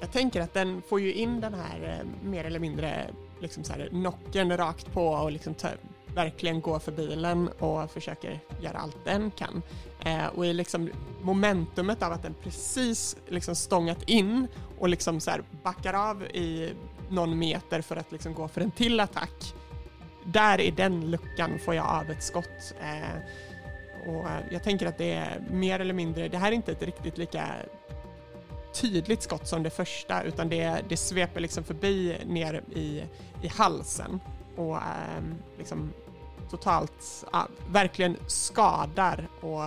Jag 0.00 0.12
tänker 0.12 0.40
att 0.40 0.54
den 0.54 0.82
får 0.88 1.00
ju 1.00 1.12
in 1.12 1.40
den 1.40 1.54
här 1.54 1.98
eh, 2.00 2.28
mer 2.28 2.44
eller 2.44 2.60
mindre 2.60 3.06
liksom 3.42 3.64
så 3.64 3.72
här 3.72 3.88
nocken 3.92 4.56
rakt 4.56 4.92
på 4.92 5.06
och 5.06 5.32
liksom 5.32 5.54
ta, 5.54 5.68
verkligen 6.14 6.60
gå 6.60 6.78
för 6.78 6.92
bilen 6.92 7.48
och 7.48 7.90
försöker 7.90 8.40
göra 8.60 8.78
allt 8.78 9.04
den 9.04 9.30
kan. 9.30 9.62
Eh, 10.04 10.26
och 10.26 10.46
i 10.46 10.52
liksom 10.52 10.90
momentumet 11.22 12.02
av 12.02 12.12
att 12.12 12.22
den 12.22 12.34
precis 12.42 13.16
liksom 13.28 13.54
stångat 13.54 14.02
in 14.02 14.46
och 14.78 14.88
liksom 14.88 15.20
så 15.20 15.30
här 15.30 15.42
backar 15.62 16.10
av 16.10 16.22
i 16.22 16.72
någon 17.08 17.38
meter 17.38 17.80
för 17.82 17.96
att 17.96 18.12
liksom 18.12 18.34
gå 18.34 18.48
för 18.48 18.60
en 18.60 18.70
till 18.70 19.00
attack. 19.00 19.54
Där 20.24 20.60
i 20.60 20.70
den 20.70 21.10
luckan 21.10 21.58
får 21.64 21.74
jag 21.74 21.86
av 21.86 22.10
ett 22.10 22.22
skott. 22.22 22.74
Eh, 22.80 23.18
och 24.08 24.26
jag 24.50 24.62
tänker 24.62 24.86
att 24.86 24.98
det 24.98 25.12
är 25.12 25.42
mer 25.50 25.80
eller 25.80 25.94
mindre, 25.94 26.28
det 26.28 26.38
här 26.38 26.48
är 26.48 26.52
inte 26.52 26.72
ett 26.72 26.82
riktigt 26.82 27.18
lika 27.18 27.48
tydligt 28.74 29.22
skott 29.22 29.48
som 29.48 29.62
det 29.62 29.70
första 29.70 30.22
utan 30.22 30.48
det, 30.48 30.84
det 30.88 30.96
sveper 30.96 31.40
liksom 31.40 31.64
förbi 31.64 32.16
ner 32.26 32.62
i, 32.74 33.04
i 33.42 33.48
halsen 33.48 34.20
och 34.56 34.76
eh, 34.76 35.22
liksom 35.58 35.92
totalt, 36.50 37.24
ja, 37.32 37.48
verkligen 37.70 38.16
skadar 38.26 39.28
och 39.40 39.64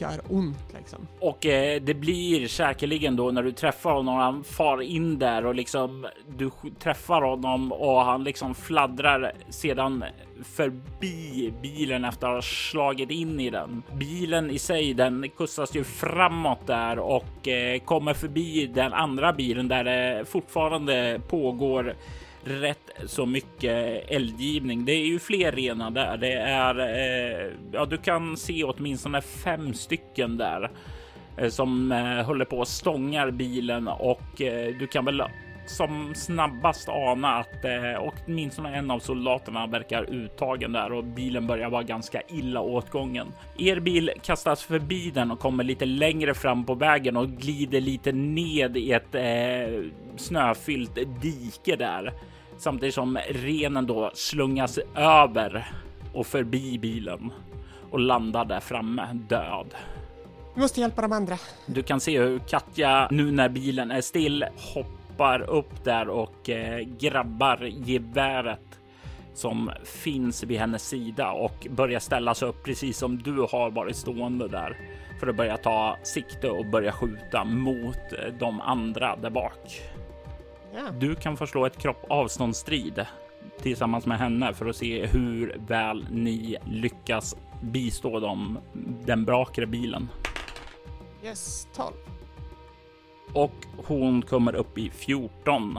gör 0.00 0.20
ont 0.28 0.74
liksom. 0.78 1.06
Och 1.20 1.46
eh, 1.46 1.82
det 1.82 1.94
blir 1.94 2.48
säkerligen 2.48 3.16
då 3.16 3.30
när 3.30 3.42
du 3.42 3.52
träffar 3.52 3.92
honom, 3.92 4.16
han 4.16 4.44
far 4.44 4.82
in 4.82 5.18
där 5.18 5.46
och 5.46 5.54
liksom 5.54 6.06
du 6.36 6.50
träffar 6.78 7.22
honom 7.22 7.72
och 7.72 8.00
han 8.00 8.24
liksom 8.24 8.54
fladdrar 8.54 9.32
sedan 9.48 10.04
förbi 10.42 11.52
bilen 11.62 12.04
efter 12.04 12.26
att 12.26 12.34
ha 12.34 12.42
slagit 12.42 13.10
in 13.10 13.40
i 13.40 13.50
den. 13.50 13.82
Bilen 13.92 14.50
i 14.50 14.58
sig, 14.58 14.94
den 14.94 15.30
kussas 15.36 15.76
ju 15.76 15.84
framåt 15.84 16.66
där 16.66 16.98
och 16.98 17.48
eh, 17.48 17.78
kommer 17.80 18.14
förbi 18.14 18.66
den 18.66 18.92
andra 18.92 19.32
bilen 19.32 19.68
där 19.68 19.84
det 19.84 20.24
fortfarande 20.24 21.20
pågår 21.28 21.94
rätt 22.44 22.83
så 23.06 23.26
mycket 23.26 24.10
eldgivning. 24.10 24.84
Det 24.84 24.92
är 24.92 25.06
ju 25.06 25.18
fler 25.18 25.52
renar 25.52 25.90
där. 25.90 26.16
Det 26.16 26.32
är 26.32 26.78
eh, 26.78 27.52
ja, 27.72 27.84
du 27.86 27.96
kan 27.96 28.36
se 28.36 28.64
åtminstone 28.64 29.20
fem 29.20 29.74
stycken 29.74 30.36
där 30.36 30.70
eh, 31.36 31.48
som 31.48 31.92
eh, 31.92 32.26
håller 32.26 32.44
på 32.44 32.58
och 32.58 32.68
stångar 32.68 33.30
bilen 33.30 33.88
och 33.88 34.42
eh, 34.42 34.74
du 34.78 34.86
kan 34.86 35.04
väl 35.04 35.22
som 35.66 36.14
snabbast 36.14 36.88
ana 36.88 37.28
att 37.28 37.64
eh, 37.64 38.12
åtminstone 38.26 38.76
en 38.76 38.90
av 38.90 38.98
soldaterna 38.98 39.66
verkar 39.66 40.10
uttagen 40.10 40.72
där 40.72 40.92
och 40.92 41.04
bilen 41.04 41.46
börjar 41.46 41.70
vara 41.70 41.82
ganska 41.82 42.22
illa 42.28 42.60
åtgången. 42.60 43.26
Er 43.58 43.80
bil 43.80 44.10
kastas 44.22 44.62
förbi 44.62 45.10
den 45.10 45.30
och 45.30 45.38
kommer 45.38 45.64
lite 45.64 45.86
längre 45.86 46.34
fram 46.34 46.64
på 46.64 46.74
vägen 46.74 47.16
och 47.16 47.28
glider 47.28 47.80
lite 47.80 48.12
ned 48.12 48.76
i 48.76 48.92
ett 48.92 49.14
eh, 49.14 49.84
snöfyllt 50.16 50.98
dike 51.22 51.76
där 51.76 52.12
samtidigt 52.58 52.94
som 52.94 53.18
renen 53.28 53.86
då 53.86 54.10
slungas 54.14 54.78
över 54.94 55.66
och 56.12 56.26
förbi 56.26 56.78
bilen 56.78 57.32
och 57.90 58.00
landar 58.00 58.44
där 58.44 58.60
framme 58.60 59.08
död. 59.28 59.74
Vi 60.54 60.60
måste 60.60 60.80
hjälpa 60.80 61.02
de 61.02 61.12
andra. 61.12 61.38
Du 61.66 61.82
kan 61.82 62.00
se 62.00 62.20
hur 62.20 62.38
Katja 62.38 63.08
nu 63.10 63.32
när 63.32 63.48
bilen 63.48 63.90
är 63.90 64.00
still 64.00 64.44
hoppar 64.74 65.40
upp 65.40 65.84
där 65.84 66.08
och 66.08 66.50
eh, 66.50 66.80
grabbar 66.98 67.58
geväret 67.62 68.78
som 69.34 69.70
finns 69.84 70.44
vid 70.44 70.58
hennes 70.58 70.88
sida 70.88 71.32
och 71.32 71.66
börjar 71.70 72.00
ställa 72.00 72.34
sig 72.34 72.48
upp 72.48 72.64
precis 72.64 72.98
som 72.98 73.22
du 73.22 73.46
har 73.50 73.70
varit 73.70 73.96
stående 73.96 74.48
där 74.48 74.76
för 75.20 75.26
att 75.26 75.36
börja 75.36 75.56
ta 75.56 75.96
sikte 76.02 76.50
och 76.50 76.66
börja 76.66 76.92
skjuta 76.92 77.44
mot 77.44 78.12
eh, 78.12 78.34
de 78.38 78.60
andra 78.60 79.16
där 79.16 79.30
bak. 79.30 79.80
Du 81.00 81.14
kan 81.14 81.36
få 81.36 81.46
slå 81.46 81.66
ett 81.66 81.78
kropp 81.78 82.04
avståndsstrid 82.08 83.06
tillsammans 83.60 84.06
med 84.06 84.18
henne 84.18 84.54
för 84.54 84.66
att 84.66 84.76
se 84.76 85.06
hur 85.06 85.56
väl 85.68 86.06
ni 86.10 86.56
lyckas 86.66 87.36
bistå 87.62 88.20
dem, 88.20 88.58
den 89.04 89.24
brakre 89.24 89.66
bilen. 89.66 90.08
Yes, 91.24 91.68
12. 91.74 91.94
Och 93.32 93.66
hon 93.76 94.22
kommer 94.22 94.54
upp 94.54 94.78
i 94.78 94.90
14. 94.90 95.78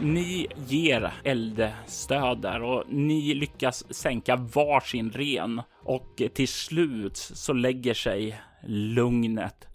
Ni 0.00 0.46
ger 0.66 1.12
eldstöd 1.24 2.38
där 2.38 2.62
och 2.62 2.84
ni 2.88 3.34
lyckas 3.34 3.94
sänka 3.94 4.36
varsin 4.36 5.10
ren 5.10 5.62
och 5.82 6.22
till 6.34 6.48
slut 6.48 7.16
så 7.16 7.52
lägger 7.52 7.94
sig 7.94 8.40
lugnet 8.66 9.68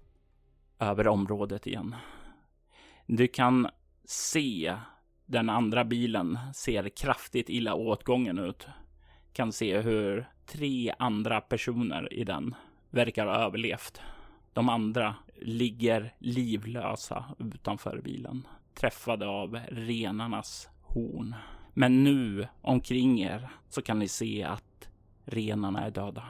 över 0.80 1.08
området 1.08 1.68
igen. 1.68 1.96
Du 3.06 3.28
kan 3.28 3.68
se 4.06 4.76
den 5.26 5.50
andra 5.50 5.84
bilen 5.84 6.40
ser 6.54 6.90
kraftigt 6.90 7.50
illa 7.50 7.74
åtgången 7.74 8.40
ut. 8.40 8.68
Kan 9.34 9.52
se 9.52 9.82
hur 9.82 10.30
tre 10.46 10.94
andra 11.00 11.42
personer 11.42 12.14
i 12.14 12.24
den 12.24 12.56
verkar 12.90 13.26
ha 13.26 13.36
överlevt. 13.36 14.02
De 14.54 14.70
andra 14.70 15.16
ligger 15.42 16.14
livlösa 16.20 17.26
utanför 17.40 18.02
bilen, 18.04 18.48
träffade 18.74 19.28
av 19.28 19.60
renarnas 19.68 20.70
horn. 20.82 21.36
Men 21.74 22.04
nu 22.04 22.48
omkring 22.62 23.22
er 23.22 23.50
så 23.70 23.82
kan 23.82 24.00
ni 24.00 24.08
se 24.08 24.44
att 24.44 24.90
renarna 25.26 25.86
är 25.86 25.92
döda. 25.92 26.24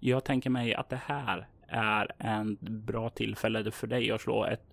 Jag 0.00 0.24
tänker 0.24 0.50
mig 0.50 0.74
att 0.74 0.88
det 0.88 1.00
här 1.06 1.48
är 1.68 2.04
ett 2.04 2.60
bra 2.60 3.10
tillfälle 3.10 3.70
för 3.70 3.86
dig 3.86 4.10
att 4.10 4.20
slå 4.20 4.44
ett 4.44 4.71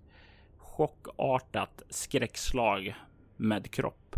chockartat 0.80 1.82
skräckslag 1.88 2.94
med 3.36 3.70
kropp. 3.70 4.16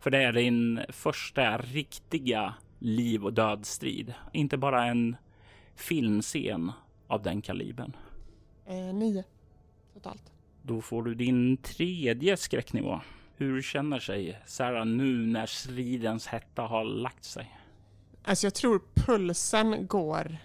För 0.00 0.10
det 0.10 0.22
är 0.22 0.32
din 0.32 0.80
första 0.88 1.58
riktiga 1.58 2.54
liv 2.78 3.24
och 3.24 3.32
dödstrid. 3.32 4.14
Inte 4.32 4.56
bara 4.56 4.84
en 4.84 5.16
filmscen 5.74 6.72
av 7.06 7.22
den 7.22 7.42
kalibern. 7.42 7.96
Eh, 8.66 8.74
nio 8.94 9.24
totalt. 9.94 10.32
Då 10.62 10.80
får 10.80 11.02
du 11.02 11.14
din 11.14 11.56
tredje 11.56 12.36
skräcknivå. 12.36 13.00
Hur 13.36 13.62
känner 13.62 13.98
sig 13.98 14.38
Sarah 14.46 14.86
nu 14.86 15.26
när 15.26 15.46
stridens 15.46 16.26
hetta 16.26 16.62
har 16.62 16.84
lagt 16.84 17.24
sig? 17.24 17.58
Alltså 18.24 18.46
jag 18.46 18.54
tror 18.54 18.82
pulsen 18.94 19.86
går 19.86 20.36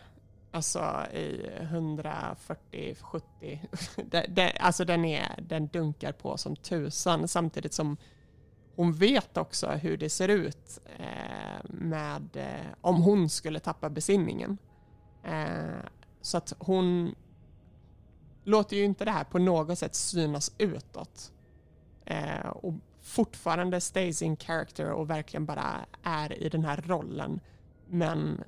alltså 0.52 1.06
i 1.14 1.50
140, 1.60 2.96
70. 3.02 3.62
det, 3.96 4.26
det, 4.30 4.52
alltså 4.52 4.86
den, 4.86 5.06
är, 5.06 5.44
den 5.48 5.68
dunkar 5.68 6.12
på 6.12 6.38
som 6.38 6.56
tusan 6.56 7.28
samtidigt 7.28 7.74
som 7.74 7.98
hon 8.76 8.94
vet 8.94 9.38
också 9.38 9.68
hur 9.70 9.98
det 9.98 10.10
ser 10.10 10.28
ut 10.28 10.80
eh, 10.98 11.64
med 11.64 12.36
eh, 12.36 12.74
om 12.82 13.02
hon 13.02 13.30
skulle 13.30 13.60
tappa 13.60 13.90
besinningen. 13.90 14.58
Eh, 15.24 15.86
så 16.22 16.38
att 16.38 16.54
hon 16.60 17.16
låter 18.44 18.78
ju 18.78 18.84
inte 18.84 19.06
det 19.06 19.12
här 19.12 19.24
på 19.24 19.40
något 19.40 19.80
sätt 19.80 19.96
synas 19.96 20.52
utåt. 20.58 21.32
Eh, 22.06 22.48
och 22.48 22.74
fortfarande 23.02 23.82
stays 23.82 24.22
in 24.22 24.38
character 24.38 24.92
och 24.92 25.10
verkligen 25.10 25.46
bara 25.46 25.86
är 26.04 26.44
i 26.44 26.50
den 26.50 26.66
här 26.66 26.84
rollen. 26.88 27.40
Men 27.88 28.44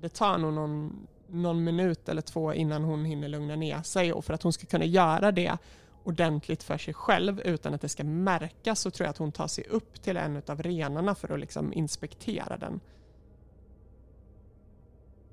det 0.00 0.08
tar 0.08 0.38
nog 0.38 0.52
någon, 0.52 1.06
någon 1.26 1.64
minut 1.64 2.08
eller 2.08 2.22
två 2.22 2.54
innan 2.54 2.84
hon 2.84 3.04
hinner 3.04 3.28
lugna 3.28 3.56
ner 3.56 3.82
sig 3.82 4.12
och 4.12 4.24
för 4.24 4.34
att 4.34 4.42
hon 4.42 4.52
ska 4.52 4.66
kunna 4.66 4.84
göra 4.84 5.32
det 5.32 5.58
ordentligt 6.04 6.62
för 6.62 6.78
sig 6.78 6.94
själv 6.94 7.40
utan 7.40 7.74
att 7.74 7.80
det 7.80 7.88
ska 7.88 8.04
märkas 8.04 8.80
så 8.80 8.90
tror 8.90 9.04
jag 9.04 9.10
att 9.10 9.18
hon 9.18 9.32
tar 9.32 9.46
sig 9.46 9.64
upp 9.64 10.02
till 10.02 10.16
en 10.16 10.42
av 10.46 10.62
renarna 10.62 11.14
för 11.14 11.32
att 11.32 11.40
liksom 11.40 11.72
inspektera 11.72 12.56
den. 12.56 12.80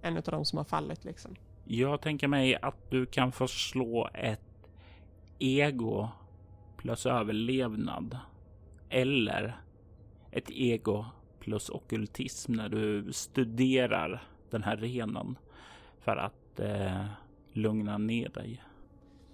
En 0.01 0.17
av 0.17 0.23
de 0.23 0.45
som 0.45 0.57
har 0.57 0.65
fallit 0.65 1.05
liksom. 1.05 1.35
Jag 1.65 2.01
tänker 2.01 2.27
mig 2.27 2.55
att 2.55 2.91
du 2.91 3.05
kan 3.05 3.31
få 3.31 3.47
slå 3.47 4.09
ett 4.13 4.69
ego 5.39 6.09
plus 6.77 7.05
överlevnad 7.05 8.17
eller 8.89 9.61
ett 10.31 10.49
ego 10.49 11.05
plus 11.39 11.69
okultism 11.69 12.53
när 12.53 12.69
du 12.69 13.13
studerar 13.13 14.27
den 14.55 14.63
här 14.63 14.77
renen 14.77 15.37
för 15.99 16.17
att 16.17 16.59
eh, 16.59 17.05
lugna 17.53 17.97
ner 17.97 18.29
dig. 18.29 18.63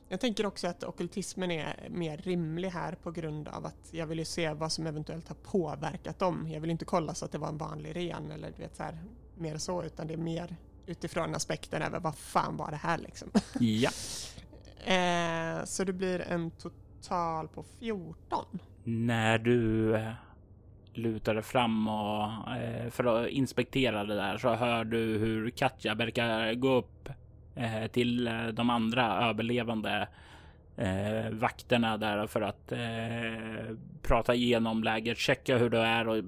Jag 0.09 0.19
tänker 0.19 0.45
också 0.45 0.67
att 0.67 0.83
okultismen 0.83 1.51
är 1.51 1.87
mer 1.89 2.17
rimlig 2.17 2.69
här 2.69 2.95
på 3.03 3.11
grund 3.11 3.47
av 3.47 3.65
att 3.65 3.89
jag 3.91 4.07
vill 4.07 4.19
ju 4.19 4.25
se 4.25 4.53
vad 4.53 4.71
som 4.71 4.87
eventuellt 4.87 5.27
har 5.27 5.35
påverkat 5.35 6.19
dem. 6.19 6.47
Jag 6.51 6.61
vill 6.61 6.69
inte 6.69 6.85
kolla 6.85 7.13
så 7.13 7.25
att 7.25 7.31
det 7.31 7.37
var 7.37 7.47
en 7.47 7.57
vanlig 7.57 7.95
ren 7.95 8.31
eller 8.31 8.51
du 8.51 8.63
vet 8.63 8.75
så 8.75 8.83
här, 8.83 8.97
mer 9.37 9.57
så, 9.57 9.83
utan 9.83 10.07
det 10.07 10.13
är 10.13 10.17
mer 10.17 10.55
utifrån 10.85 11.35
aspekten 11.35 11.81
över 11.81 11.99
vad 11.99 12.15
fan 12.15 12.57
var 12.57 12.71
det 12.71 12.77
här 12.77 12.97
liksom. 12.97 13.29
Ja. 13.59 13.89
eh, 14.93 15.65
så 15.65 15.83
det 15.83 15.93
blir 15.93 16.21
en 16.21 16.51
total 16.51 17.47
på 17.47 17.63
14. 17.79 18.59
När 18.83 19.37
du 19.37 19.95
lutar 20.93 21.33
dig 21.33 21.43
fram 21.43 21.87
och 21.87 22.23
eh, 22.55 22.89
för 22.89 23.05
att 23.05 23.29
inspektera 23.29 24.03
det 24.03 24.15
där 24.15 24.37
så 24.37 24.55
hör 24.55 24.83
du 24.83 25.17
hur 25.17 25.49
Katja 25.49 25.95
verkar 25.95 26.53
gå 26.53 26.73
upp 26.73 27.09
eh, 27.55 27.87
till 27.87 28.27
eh, 28.27 28.47
de 28.47 28.69
andra 28.69 29.29
överlevande 29.29 30.07
eh, 30.77 31.29
vakterna 31.31 31.97
där 31.97 32.27
för 32.27 32.41
att 32.41 32.71
eh, 32.71 33.75
prata 34.01 34.35
igenom 34.35 34.83
läget, 34.83 35.17
checka 35.17 35.57
hur 35.57 35.69
det 35.69 35.79
är 35.79 36.07
och 36.07 36.23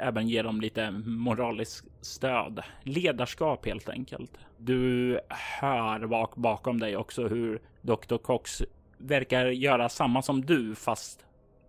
även 0.00 0.28
ge 0.28 0.42
dem 0.42 0.60
lite 0.60 0.90
moraliskt 1.06 1.86
stöd. 2.00 2.62
Ledarskap 2.82 3.66
helt 3.66 3.88
enkelt. 3.88 4.38
Du 4.58 5.20
hör 5.60 6.06
bak 6.06 6.36
bakom 6.36 6.80
dig 6.80 6.96
också 6.96 7.28
hur 7.28 7.60
Dr. 7.82 8.16
Cox 8.16 8.62
verkar 8.98 9.46
göra 9.46 9.88
samma 9.88 10.22
som 10.22 10.44
du 10.44 10.74
fast 10.74 11.26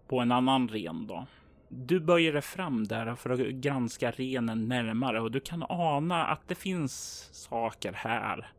på 0.07 0.19
en 0.19 0.31
annan 0.31 0.67
ren 0.67 1.07
då. 1.07 1.25
Du 1.69 1.99
böjer 1.99 2.33
dig 2.33 2.41
fram 2.41 2.83
där 2.83 3.15
för 3.15 3.29
att 3.29 3.39
granska 3.39 4.11
renen 4.11 4.67
närmare 4.67 5.21
och 5.21 5.31
du 5.31 5.39
kan 5.39 5.65
ana 5.69 6.25
att 6.25 6.47
det 6.47 6.55
finns 6.55 7.29
saker 7.33 7.93
här 7.93 8.51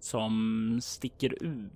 som 0.00 0.78
sticker 0.82 1.42
ut 1.42 1.72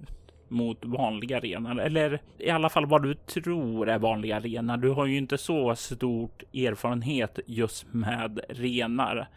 mot 0.49 0.85
vanliga 0.85 1.41
renar 1.41 1.77
eller 1.77 2.23
i 2.39 2.51
alla 2.51 2.69
fall 2.69 2.87
vad 2.87 3.03
du 3.03 3.15
tror 3.15 3.89
är 3.89 3.99
vanliga 3.99 4.41
renar. 4.41 4.77
Du 4.77 4.91
har 4.91 5.07
ju 5.07 5.17
inte 5.17 5.39
så 5.39 5.77
stort 5.77 6.43
erfarenhet 6.55 7.39
just 7.47 7.93
med 7.93 8.41
renar, 8.49 9.29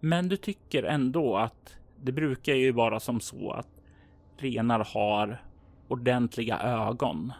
men 0.00 0.28
du 0.28 0.36
tycker 0.36 0.82
ändå 0.82 1.36
att 1.36 1.76
det 2.02 2.12
brukar 2.12 2.54
ju 2.54 2.72
vara 2.72 3.00
som 3.00 3.20
så 3.20 3.50
att 3.50 3.68
renar 4.36 4.88
har 4.94 5.42
ordentliga 5.88 6.58
ögon. 6.58 7.32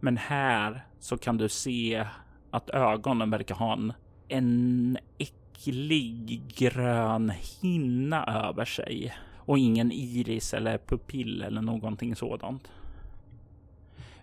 Men 0.00 0.16
här 0.16 0.84
så 0.98 1.18
kan 1.18 1.36
du 1.36 1.48
se 1.48 2.06
att 2.50 2.70
ögonen 2.70 3.30
verkar 3.30 3.54
ha 3.54 3.72
en, 3.72 3.92
en 4.28 4.98
äcklig 5.18 6.42
grön 6.56 7.32
hinna 7.60 8.24
över 8.24 8.64
sig 8.64 9.14
och 9.36 9.58
ingen 9.58 9.92
iris 9.92 10.54
eller 10.54 10.78
pupill 10.78 11.42
eller 11.42 11.62
någonting 11.62 12.16
sådant. 12.16 12.70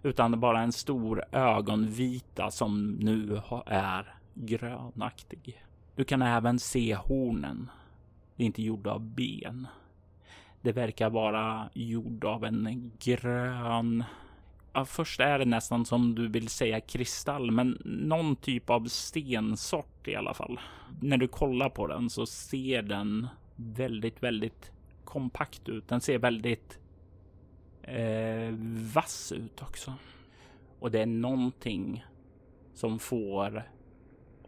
Utan 0.04 0.40
bara 0.40 0.62
en 0.62 0.72
stor 0.72 1.24
ögonvita 1.32 2.52
som 2.52 2.92
nu 2.92 3.42
är 3.66 4.16
grönaktig. 4.34 5.64
Du 5.96 6.04
kan 6.04 6.22
även 6.22 6.60
se 6.60 6.96
hornen. 6.96 7.70
Det 8.36 8.44
är 8.44 8.46
inte 8.46 8.64
gjord 8.64 8.88
av 8.88 9.02
ben. 9.02 9.68
Det 10.62 10.72
verkar 10.72 11.10
vara 11.10 11.70
gjord 11.74 12.26
av 12.26 12.46
en 12.46 12.92
grön 13.00 14.04
ja, 14.78 14.86
först 14.86 15.20
är 15.20 15.40
det 15.40 15.46
nästan 15.46 15.86
som 15.86 16.16
du 16.16 16.28
vill 16.28 16.48
säga 16.48 16.82
kristall, 16.82 17.52
men 17.52 17.82
någon 17.86 18.36
typ 18.36 18.70
av 18.70 18.86
stensort 18.86 20.08
i 20.08 20.16
alla 20.16 20.34
fall. 20.34 20.60
När 21.02 21.18
du 21.18 21.28
kollar 21.28 21.70
på 21.70 21.88
den 21.88 22.10
så 22.10 22.26
ser 22.26 22.82
den 22.82 23.28
väldigt, 23.56 24.24
väldigt 24.24 24.72
kompakt 25.06 25.70
ut. 25.70 25.88
Den 25.88 26.02
ser 26.02 26.20
väldigt 26.20 26.80
eh, 27.82 28.56
vass 28.94 29.32
ut 29.32 29.62
också. 29.62 29.94
Och 30.80 30.92
det 30.92 31.02
är 31.02 31.06
någonting 31.06 32.06
som 32.74 33.00
får 33.00 33.64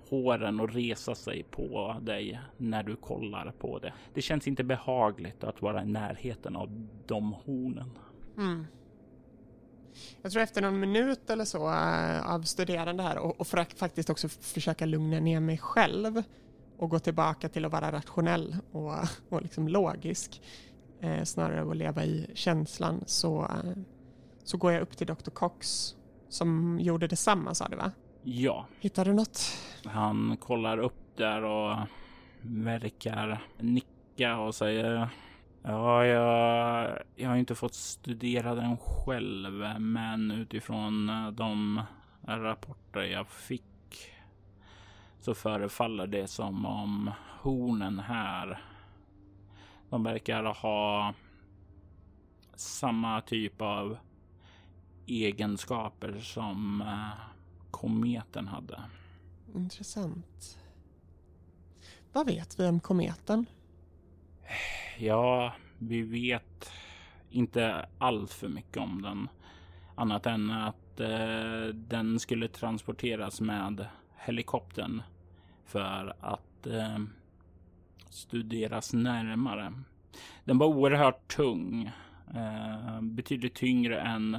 håren 0.10 0.60
att 0.60 0.76
resa 0.76 1.16
sig 1.16 1.44
på 1.44 1.96
dig 2.02 2.40
när 2.58 2.84
du 2.84 2.96
kollar 2.96 3.52
på 3.52 3.80
det. 3.80 3.94
Det 4.14 4.22
känns 4.22 4.48
inte 4.48 4.64
behagligt 4.64 5.44
att 5.44 5.62
vara 5.62 5.84
i 5.84 5.86
närheten 5.86 6.56
av 6.56 6.88
de 7.08 7.34
hornen. 7.34 7.92
Mm. 8.38 8.66
Jag 10.22 10.32
tror 10.32 10.44
efter 10.44 10.62
någon 10.62 10.80
minut 10.80 11.30
eller 11.30 11.46
så 11.46 11.70
äh, 11.70 12.34
av 12.34 12.42
studerande 12.42 13.04
här 13.04 13.18
och, 13.18 13.42
och 13.42 13.48
faktiskt 13.76 14.10
också 14.10 14.30
försöka 14.30 14.86
lugna 14.86 15.20
ner 15.20 15.40
mig 15.40 15.58
själv 15.58 16.24
och 16.78 16.90
gå 16.90 17.00
tillbaka 17.00 17.50
till 17.50 17.66
att 17.66 17.72
vara 17.72 17.92
rationell 17.92 18.58
och, 18.72 18.94
och 19.30 19.42
liksom 19.42 19.68
logisk 19.68 20.42
eh, 21.02 21.24
snarare 21.24 21.60
än 21.60 21.70
att 21.70 21.78
leva 21.78 22.06
i 22.06 22.32
känslan 22.34 23.04
så, 23.06 23.42
eh, 23.42 23.72
så 24.44 24.58
går 24.58 24.72
jag 24.72 24.82
upp 24.82 24.98
till 24.98 25.08
Dr. 25.08 25.30
Cox 25.34 25.96
som 26.30 26.80
gjorde 26.82 27.08
detsamma 27.08 27.54
sa 27.54 27.68
du 27.68 27.76
va? 27.76 27.92
Ja. 28.24 28.66
Hittar 28.80 29.06
du 29.06 29.14
något? 29.14 29.42
Han 29.86 30.38
kollar 30.38 30.78
upp 30.78 31.18
där 31.18 31.44
och 31.44 31.78
verkar 32.42 33.44
nicka 33.58 34.38
och 34.38 34.56
säger 34.56 35.10
Ja, 35.64 36.06
jag, 36.06 37.00
jag 37.16 37.30
har 37.30 37.36
inte 37.36 37.56
fått 37.56 37.74
studera 37.74 38.56
den 38.56 38.78
själv, 38.78 39.82
men 39.82 40.32
utifrån 40.32 41.10
eh, 41.10 41.32
de 41.32 41.82
rapporter 42.22 43.02
jag 43.02 43.28
fick 43.28 43.64
så 45.20 45.34
förefaller 45.34 46.08
det 46.08 46.28
som 46.28 46.66
om 46.66 47.12
hornen 47.42 48.00
här. 48.00 48.62
De 49.90 50.04
verkar 50.04 50.44
ha 50.44 51.14
samma 52.56 53.22
typ 53.22 53.62
av 53.62 53.98
egenskaper 55.08 56.20
som 56.20 56.82
eh, 56.82 57.20
kometen 57.72 58.48
hade. 58.48 58.82
Intressant. 59.56 60.60
Vad 62.14 62.26
vet 62.26 62.60
vi 62.60 62.68
om 62.68 62.80
kometen? 62.80 63.46
Ja, 65.02 65.54
vi 65.78 66.02
vet 66.02 66.72
inte 67.30 67.86
allt 67.98 68.34
för 68.34 68.48
mycket 68.48 68.78
om 68.78 69.02
den. 69.02 69.30
Annat 69.96 70.26
än 70.26 70.52
att 70.52 71.00
eh, 71.00 71.68
den 71.74 72.20
skulle 72.20 72.48
transporteras 72.48 73.42
med 73.42 73.86
helikoptern 74.18 75.02
för 75.66 76.14
att 76.20 76.68
eh, 76.68 76.98
studeras 78.10 78.94
närmare. 78.94 79.74
Den 80.46 80.58
var 80.58 80.68
oerhört 80.68 81.36
tung. 81.36 81.92
Eh, 82.36 83.02
betydligt 83.02 83.56
tyngre 83.56 84.00
än 84.02 84.38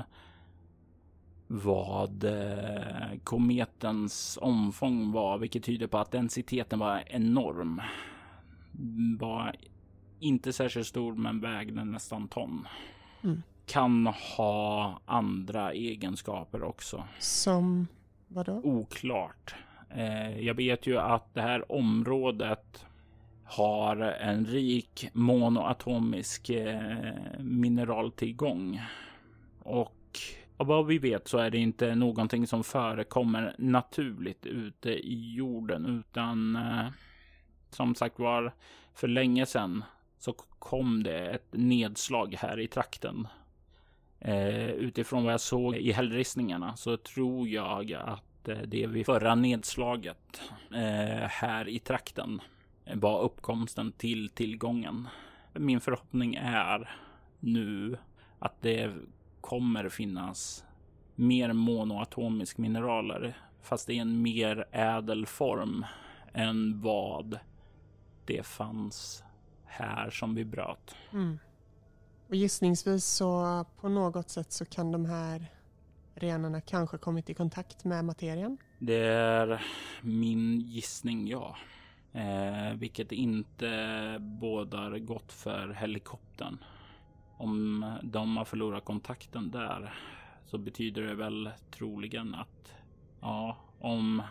vad 1.46 2.24
eh, 2.24 3.18
kometens 3.24 4.38
omfång 4.42 5.12
var, 5.12 5.38
vilket 5.38 5.64
tyder 5.64 5.86
på 5.86 5.98
att 5.98 6.12
densiteten 6.12 6.78
var 6.78 7.02
enorm. 7.06 7.80
Var 9.18 9.56
inte 10.20 10.52
särskilt 10.52 10.86
stor, 10.86 11.14
men 11.14 11.40
vägde 11.40 11.84
nästan 11.84 12.28
ton. 12.28 12.68
Mm. 13.22 13.42
Kan 13.66 14.06
ha 14.06 15.00
andra 15.04 15.72
egenskaper 15.72 16.62
också. 16.62 17.04
Som 17.18 17.86
vadå? 18.28 18.60
Oklart. 18.64 19.54
Eh, 19.90 20.40
jag 20.40 20.54
vet 20.54 20.86
ju 20.86 20.98
att 20.98 21.34
det 21.34 21.42
här 21.42 21.72
området 21.72 22.86
har 23.44 23.96
en 23.96 24.46
rik 24.46 25.08
monoatomisk 25.12 26.50
eh, 26.50 27.12
mineraltillgång. 27.38 28.80
Och 29.62 30.18
av 30.56 30.66
vad 30.66 30.86
vi 30.86 30.98
vet 30.98 31.28
så 31.28 31.38
är 31.38 31.50
det 31.50 31.58
inte 31.58 31.94
någonting 31.94 32.46
som 32.46 32.64
förekommer 32.64 33.54
naturligt 33.58 34.46
ute 34.46 34.90
i 34.90 35.34
jorden 35.34 35.86
utan 35.86 36.56
eh, 36.56 36.86
som 37.70 37.94
sagt 37.94 38.18
var 38.18 38.52
för 38.94 39.08
länge 39.08 39.46
sedan 39.46 39.84
så 40.20 40.32
kom 40.58 41.02
det 41.02 41.18
ett 41.18 41.48
nedslag 41.50 42.34
här 42.38 42.60
i 42.60 42.66
trakten. 42.66 43.28
Eh, 44.18 44.70
utifrån 44.70 45.24
vad 45.24 45.32
jag 45.32 45.40
såg 45.40 45.76
i 45.76 45.92
hällristningarna 45.92 46.76
så 46.76 46.96
tror 46.96 47.48
jag 47.48 47.92
att 47.92 48.48
eh, 48.48 48.58
det 48.58 48.86
vid 48.86 49.06
förra 49.06 49.34
nedslaget 49.34 50.42
eh, 50.74 51.28
här 51.28 51.68
i 51.68 51.78
trakten 51.78 52.40
var 52.94 53.20
uppkomsten 53.20 53.92
till 53.92 54.28
tillgången. 54.28 55.08
Min 55.54 55.80
förhoppning 55.80 56.34
är 56.34 56.96
nu 57.38 57.98
att 58.38 58.62
det 58.62 58.94
kommer 59.40 59.88
finnas 59.88 60.64
mer 61.14 61.52
monoatomisk 61.52 62.58
mineraler, 62.58 63.38
fast 63.62 63.90
i 63.90 63.98
en 63.98 64.22
mer 64.22 64.64
ädel 64.72 65.26
form 65.26 65.86
än 66.32 66.80
vad 66.80 67.38
det 68.24 68.46
fanns 68.46 69.24
här 69.70 70.10
som 70.10 70.34
vi 70.34 70.44
bröt. 70.44 70.94
Mm. 71.12 71.38
Och 72.28 72.34
gissningsvis 72.34 73.04
så 73.04 73.64
på 73.80 73.88
något 73.88 74.30
sätt 74.30 74.52
så 74.52 74.64
kan 74.64 74.92
de 74.92 75.06
här 75.06 75.46
renarna 76.14 76.60
kanske 76.60 76.98
kommit 76.98 77.30
i 77.30 77.34
kontakt 77.34 77.84
med 77.84 78.04
materien? 78.04 78.58
Det 78.78 79.06
är 79.08 79.62
min 80.02 80.60
gissning, 80.60 81.28
ja. 81.28 81.56
Eh, 82.12 82.74
vilket 82.74 83.12
inte 83.12 84.16
bådar 84.20 84.98
gott 84.98 85.32
för 85.32 85.68
helikoptern. 85.68 86.58
Om 87.36 87.84
de 88.02 88.36
har 88.36 88.44
förlorat 88.44 88.84
kontakten 88.84 89.50
där 89.50 89.94
så 90.46 90.58
betyder 90.58 91.02
det 91.02 91.14
väl 91.14 91.50
troligen 91.70 92.34
att 92.34 92.74
ja, 93.20 93.56
om 93.78 94.22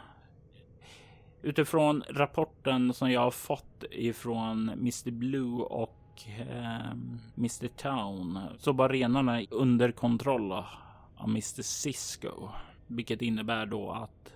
utifrån 1.42 2.04
rapporten 2.10 2.94
som 2.94 3.12
jag 3.12 3.22
har 3.22 3.32
fått 3.32 3.84
ifrån 3.92 4.70
Mr 4.70 5.12
Blue 5.12 5.62
och 5.62 6.24
eh, 6.40 6.92
Mr 7.38 7.68
Town 7.68 8.40
så 8.58 8.72
var 8.72 8.90
renarna 8.90 9.42
under 9.50 9.92
kontroll 9.92 10.52
av 10.52 11.30
Mr 11.30 11.62
Cisco, 11.62 12.50
vilket 12.88 13.22
innebär 13.22 13.66
då 13.66 13.92
att 13.92 14.34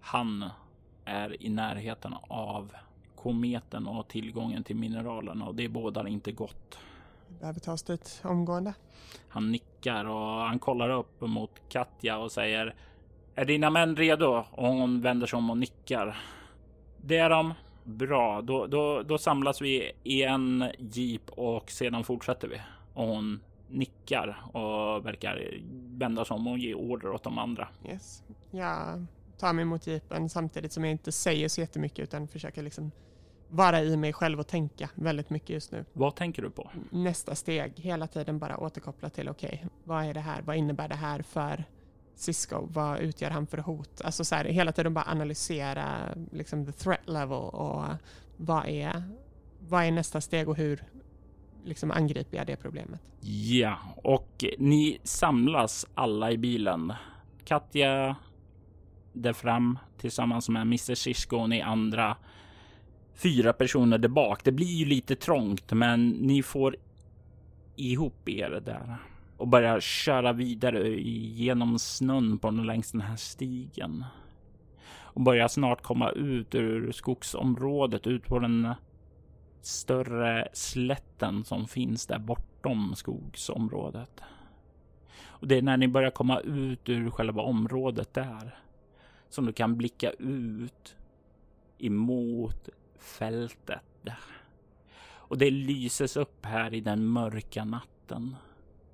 han 0.00 0.50
är 1.04 1.42
i 1.42 1.48
närheten 1.48 2.14
av 2.28 2.72
kometen 3.16 3.86
och 3.86 4.08
tillgången 4.08 4.64
till 4.64 4.76
mineralerna 4.76 5.44
och 5.44 5.54
det 5.54 5.68
bådar 5.68 6.08
inte 6.08 6.32
gott. 6.32 6.78
Behöver 7.40 7.60
tas 7.60 7.82
dit 7.82 8.20
omgående. 8.24 8.74
Han 9.28 9.52
nickar 9.52 10.04
och 10.04 10.40
han 10.40 10.58
kollar 10.58 10.90
upp 10.90 11.20
mot 11.20 11.60
Katja 11.68 12.18
och 12.18 12.32
säger 12.32 12.74
Är 13.34 13.44
dina 13.44 13.70
män 13.70 13.96
redo? 13.96 14.44
Och 14.50 14.68
hon 14.68 15.00
vänder 15.00 15.26
sig 15.26 15.36
om 15.36 15.50
och 15.50 15.58
nickar. 15.58 16.16
Det 17.02 17.16
är 17.16 17.30
de. 17.30 17.54
Bra, 17.84 18.42
då, 18.42 18.66
då, 18.66 19.02
då 19.02 19.18
samlas 19.18 19.62
vi 19.62 19.92
i 20.02 20.22
en 20.22 20.64
jeep 20.78 21.30
och 21.30 21.70
sedan 21.70 22.04
fortsätter 22.04 22.48
vi. 22.48 22.60
Och 22.94 23.06
hon 23.06 23.40
nickar 23.68 24.42
och 24.52 25.06
verkar 25.06 25.60
vända 25.98 26.24
sig 26.24 26.34
om 26.34 26.46
och 26.46 26.58
ge 26.58 26.74
order 26.74 27.10
åt 27.10 27.22
de 27.22 27.38
andra. 27.38 27.68
Yes. 27.88 28.22
Jag 28.50 29.06
tar 29.38 29.52
mig 29.52 29.64
mot 29.64 29.86
jeepen 29.86 30.28
samtidigt 30.28 30.72
som 30.72 30.84
jag 30.84 30.90
inte 30.90 31.12
säger 31.12 31.48
så 31.48 31.60
jättemycket 31.60 31.98
utan 31.98 32.28
försöker 32.28 32.62
liksom 32.62 32.90
vara 33.48 33.82
i 33.82 33.96
mig 33.96 34.12
själv 34.12 34.40
och 34.40 34.46
tänka 34.46 34.90
väldigt 34.94 35.30
mycket 35.30 35.50
just 35.50 35.72
nu. 35.72 35.84
Vad 35.92 36.16
tänker 36.16 36.42
du 36.42 36.50
på? 36.50 36.70
Nästa 36.90 37.34
steg, 37.34 37.72
hela 37.76 38.06
tiden 38.06 38.38
bara 38.38 38.58
återkoppla 38.58 39.10
till 39.10 39.28
okej, 39.28 39.48
okay, 39.54 39.68
vad 39.84 40.04
är 40.04 40.14
det 40.14 40.20
här? 40.20 40.42
Vad 40.42 40.56
innebär 40.56 40.88
det 40.88 40.94
här 40.94 41.22
för 41.22 41.64
Cisco? 42.20 42.68
Vad 42.72 42.98
utgör 42.98 43.30
han 43.30 43.46
för 43.46 43.58
hot? 43.58 44.00
Alltså 44.04 44.24
så 44.24 44.34
här, 44.34 44.44
hela 44.44 44.72
tiden 44.72 44.94
bara 44.94 45.04
analysera 45.04 46.14
liksom 46.32 46.66
the 46.66 46.72
threat 46.72 47.08
level 47.08 47.38
och 47.38 47.84
vad 48.36 48.66
är, 48.66 49.02
vad 49.68 49.84
är 49.84 49.90
nästa 49.90 50.20
steg 50.20 50.48
och 50.48 50.56
hur 50.56 50.84
liksom 51.64 51.90
angriper 51.90 52.36
jag 52.36 52.46
det 52.46 52.56
problemet? 52.56 53.00
Ja, 53.20 53.78
och 53.96 54.44
ni 54.58 54.98
samlas 55.02 55.86
alla 55.94 56.32
i 56.32 56.38
bilen. 56.38 56.92
Katja 57.44 58.16
där 59.12 59.32
fram 59.32 59.78
tillsammans 59.98 60.48
med 60.48 60.62
Mr 60.62 60.94
Cisco 60.94 61.36
och 61.36 61.48
ni 61.48 61.62
andra 61.62 62.16
fyra 63.14 63.52
personer 63.52 63.98
där 63.98 64.08
bak. 64.08 64.44
Det 64.44 64.52
blir 64.52 64.74
ju 64.76 64.84
lite 64.84 65.16
trångt, 65.16 65.72
men 65.72 66.08
ni 66.10 66.42
får 66.42 66.76
ihop 67.76 68.28
er 68.28 68.62
där 68.64 68.96
och 69.40 69.48
börjar 69.48 69.80
köra 69.80 70.32
vidare 70.32 70.88
genom 71.00 71.78
snön 71.78 72.38
på 72.38 72.50
den 72.50 72.66
längs 72.66 72.92
den 72.92 73.00
här 73.00 73.16
stigen 73.16 74.04
och 75.00 75.20
börjar 75.20 75.48
snart 75.48 75.82
komma 75.82 76.10
ut 76.10 76.54
ur 76.54 76.92
skogsområdet 76.92 78.06
ut 78.06 78.26
på 78.26 78.38
den 78.38 78.74
större 79.60 80.48
slätten 80.52 81.44
som 81.44 81.68
finns 81.68 82.06
där 82.06 82.18
bortom 82.18 82.94
skogsområdet. 82.96 84.20
Och 85.26 85.46
det 85.48 85.58
är 85.58 85.62
när 85.62 85.76
ni 85.76 85.88
börjar 85.88 86.10
komma 86.10 86.40
ut 86.40 86.88
ur 86.88 87.10
själva 87.10 87.42
området 87.42 88.14
där 88.14 88.58
som 89.28 89.46
du 89.46 89.52
kan 89.52 89.76
blicka 89.76 90.10
ut 90.10 90.96
emot 91.78 92.68
fältet. 92.98 94.08
Och 95.08 95.38
det 95.38 95.50
lyses 95.50 96.16
upp 96.16 96.46
här 96.46 96.74
i 96.74 96.80
den 96.80 97.06
mörka 97.06 97.64
natten 97.64 98.36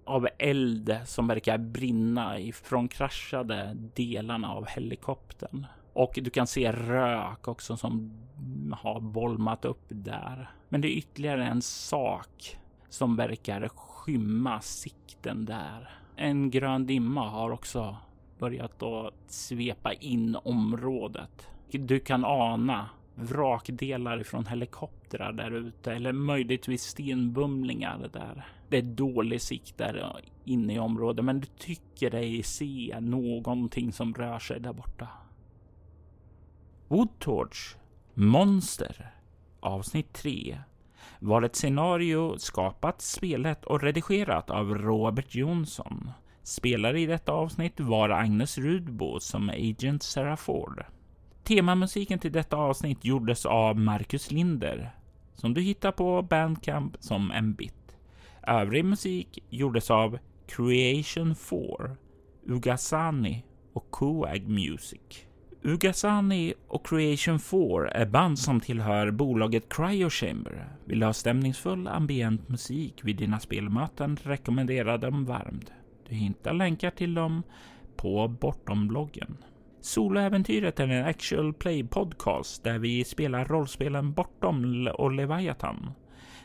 av 0.06 0.28
eld 0.38 0.98
som 1.04 1.26
verkar 1.26 1.58
brinna 1.58 2.38
ifrån 2.38 2.88
kraschade 2.88 3.76
delarna 3.94 4.52
av 4.52 4.66
helikoptern. 4.66 5.66
Och 5.92 6.18
du 6.22 6.30
kan 6.30 6.46
se 6.46 6.72
rök 6.72 7.48
också 7.48 7.76
som 7.76 8.18
har 8.72 9.00
bolmat 9.00 9.64
upp 9.64 9.84
där. 9.88 10.50
Men 10.68 10.80
det 10.80 10.88
är 10.88 10.98
ytterligare 10.98 11.46
en 11.46 11.62
sak 11.62 12.58
som 12.88 13.16
verkar 13.16 13.68
skymma 13.68 14.60
sikten 14.60 15.44
där. 15.44 15.90
En 16.16 16.50
grön 16.50 16.86
dimma 16.86 17.28
har 17.28 17.50
också 17.50 17.96
börjat 18.38 18.82
att 18.82 19.14
svepa 19.26 19.92
in 19.92 20.36
området. 20.44 21.48
Du 21.70 22.00
kan 22.00 22.24
ana 22.24 22.88
vrakdelar 23.16 24.22
från 24.22 24.46
helikoptrar 24.46 25.32
där 25.32 25.50
ute 25.50 25.92
eller 25.92 26.12
möjligtvis 26.12 26.82
stenbumlingar 26.82 28.10
där. 28.12 28.46
Det 28.68 28.78
är 28.78 28.82
dålig 28.82 29.40
sikt 29.42 29.78
där 29.78 30.20
inne 30.44 30.74
i 30.74 30.78
området, 30.78 31.24
men 31.24 31.40
du 31.40 31.46
tycker 31.46 32.10
dig 32.10 32.42
se 32.42 32.96
någonting 33.00 33.92
som 33.92 34.14
rör 34.14 34.38
sig 34.38 34.60
där 34.60 34.72
borta. 34.72 35.08
Woodtorch 36.88 37.76
Monster 38.14 39.10
avsnitt 39.60 40.12
3 40.12 40.58
var 41.18 41.42
ett 41.42 41.56
scenario 41.56 42.38
skapat, 42.38 43.02
spelet 43.02 43.64
och 43.64 43.82
redigerat 43.82 44.50
av 44.50 44.74
Robert 44.74 45.34
Jonsson. 45.34 46.10
Spelare 46.42 47.00
i 47.00 47.06
detta 47.06 47.32
avsnitt 47.32 47.80
var 47.80 48.08
Agnes 48.08 48.58
Rudbo 48.58 49.20
som 49.20 49.50
Agent 49.50 50.02
Sarah 50.02 50.36
Ford. 50.36 50.84
Temamusiken 51.46 52.18
till 52.18 52.32
detta 52.32 52.56
avsnitt 52.56 53.04
gjordes 53.04 53.46
av 53.46 53.78
Marcus 53.78 54.30
Linder 54.30 54.90
som 55.34 55.54
du 55.54 55.60
hittar 55.60 55.92
på 55.92 56.22
Bandcamp 56.22 56.96
som 57.00 57.30
en 57.30 57.54
bit. 57.54 57.96
Övrig 58.42 58.84
musik 58.84 59.44
gjordes 59.50 59.90
av 59.90 60.18
Creation 60.46 61.34
4, 61.34 61.60
Ugasani 62.46 63.44
och 63.72 63.90
Coag 63.90 64.48
Music. 64.48 65.00
Ugasani 65.62 66.54
och 66.68 66.86
Creation 66.86 67.38
4 67.38 67.90
är 67.90 68.06
band 68.06 68.38
som 68.38 68.60
tillhör 68.60 69.10
bolaget 69.10 69.68
Cryo 69.68 70.10
Chamber. 70.10 70.68
Vill 70.84 71.00
du 71.00 71.06
ha 71.06 71.12
stämningsfull 71.12 71.88
ambient 71.88 72.48
musik 72.48 73.00
vid 73.02 73.16
dina 73.16 73.40
spelmöten 73.40 74.16
rekommenderar 74.22 74.98
dem 74.98 75.24
varmt. 75.24 75.72
Du 76.08 76.14
hittar 76.14 76.52
länkar 76.52 76.90
till 76.90 77.14
dem 77.14 77.42
på 77.96 78.28
Bortom-bloggen. 78.28 79.36
Soloäventyret 79.86 80.80
är 80.80 80.88
en 80.88 81.06
actual 81.06 81.52
play 81.52 81.84
podcast 81.84 82.64
där 82.64 82.78
vi 82.78 83.04
spelar 83.04 83.44
rollspelen 83.44 84.12
Bortom 84.12 84.88
och 84.94 85.12
Leviathan. 85.12 85.90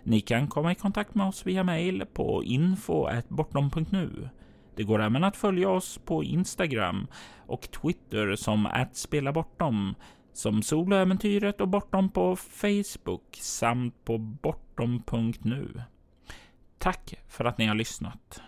Ni 0.04 0.22
kan 0.22 0.48
komma 0.48 0.72
i 0.72 0.76
kontakt 0.76 1.16
med 1.16 1.28
oss 1.28 1.46
via 1.46 1.64
mail 1.64 2.06
på 2.14 2.44
info.bortom.nu. 2.44 4.30
Det 4.76 4.84
går 4.84 5.02
även 5.02 5.24
att 5.24 5.38
följa 5.38 5.70
oss 5.70 6.00
på 6.06 6.24
Instagram 6.24 7.08
och 7.48 7.72
Twitter 7.72 8.36
som 8.36 8.66
att 8.66 8.96
spela 8.96 9.32
bortom, 9.32 9.96
som 10.34 10.62
Soloäventyret 10.62 11.62
och 11.62 11.68
Bortom 11.68 12.10
på 12.10 12.36
Facebook 12.36 13.38
samt 13.42 14.06
på 14.06 14.18
bortom.nu. 14.18 15.82
Tack 16.78 17.14
för 17.28 17.46
att 17.46 17.58
ni 17.58 17.66
har 17.66 17.76
lyssnat. 17.76 18.42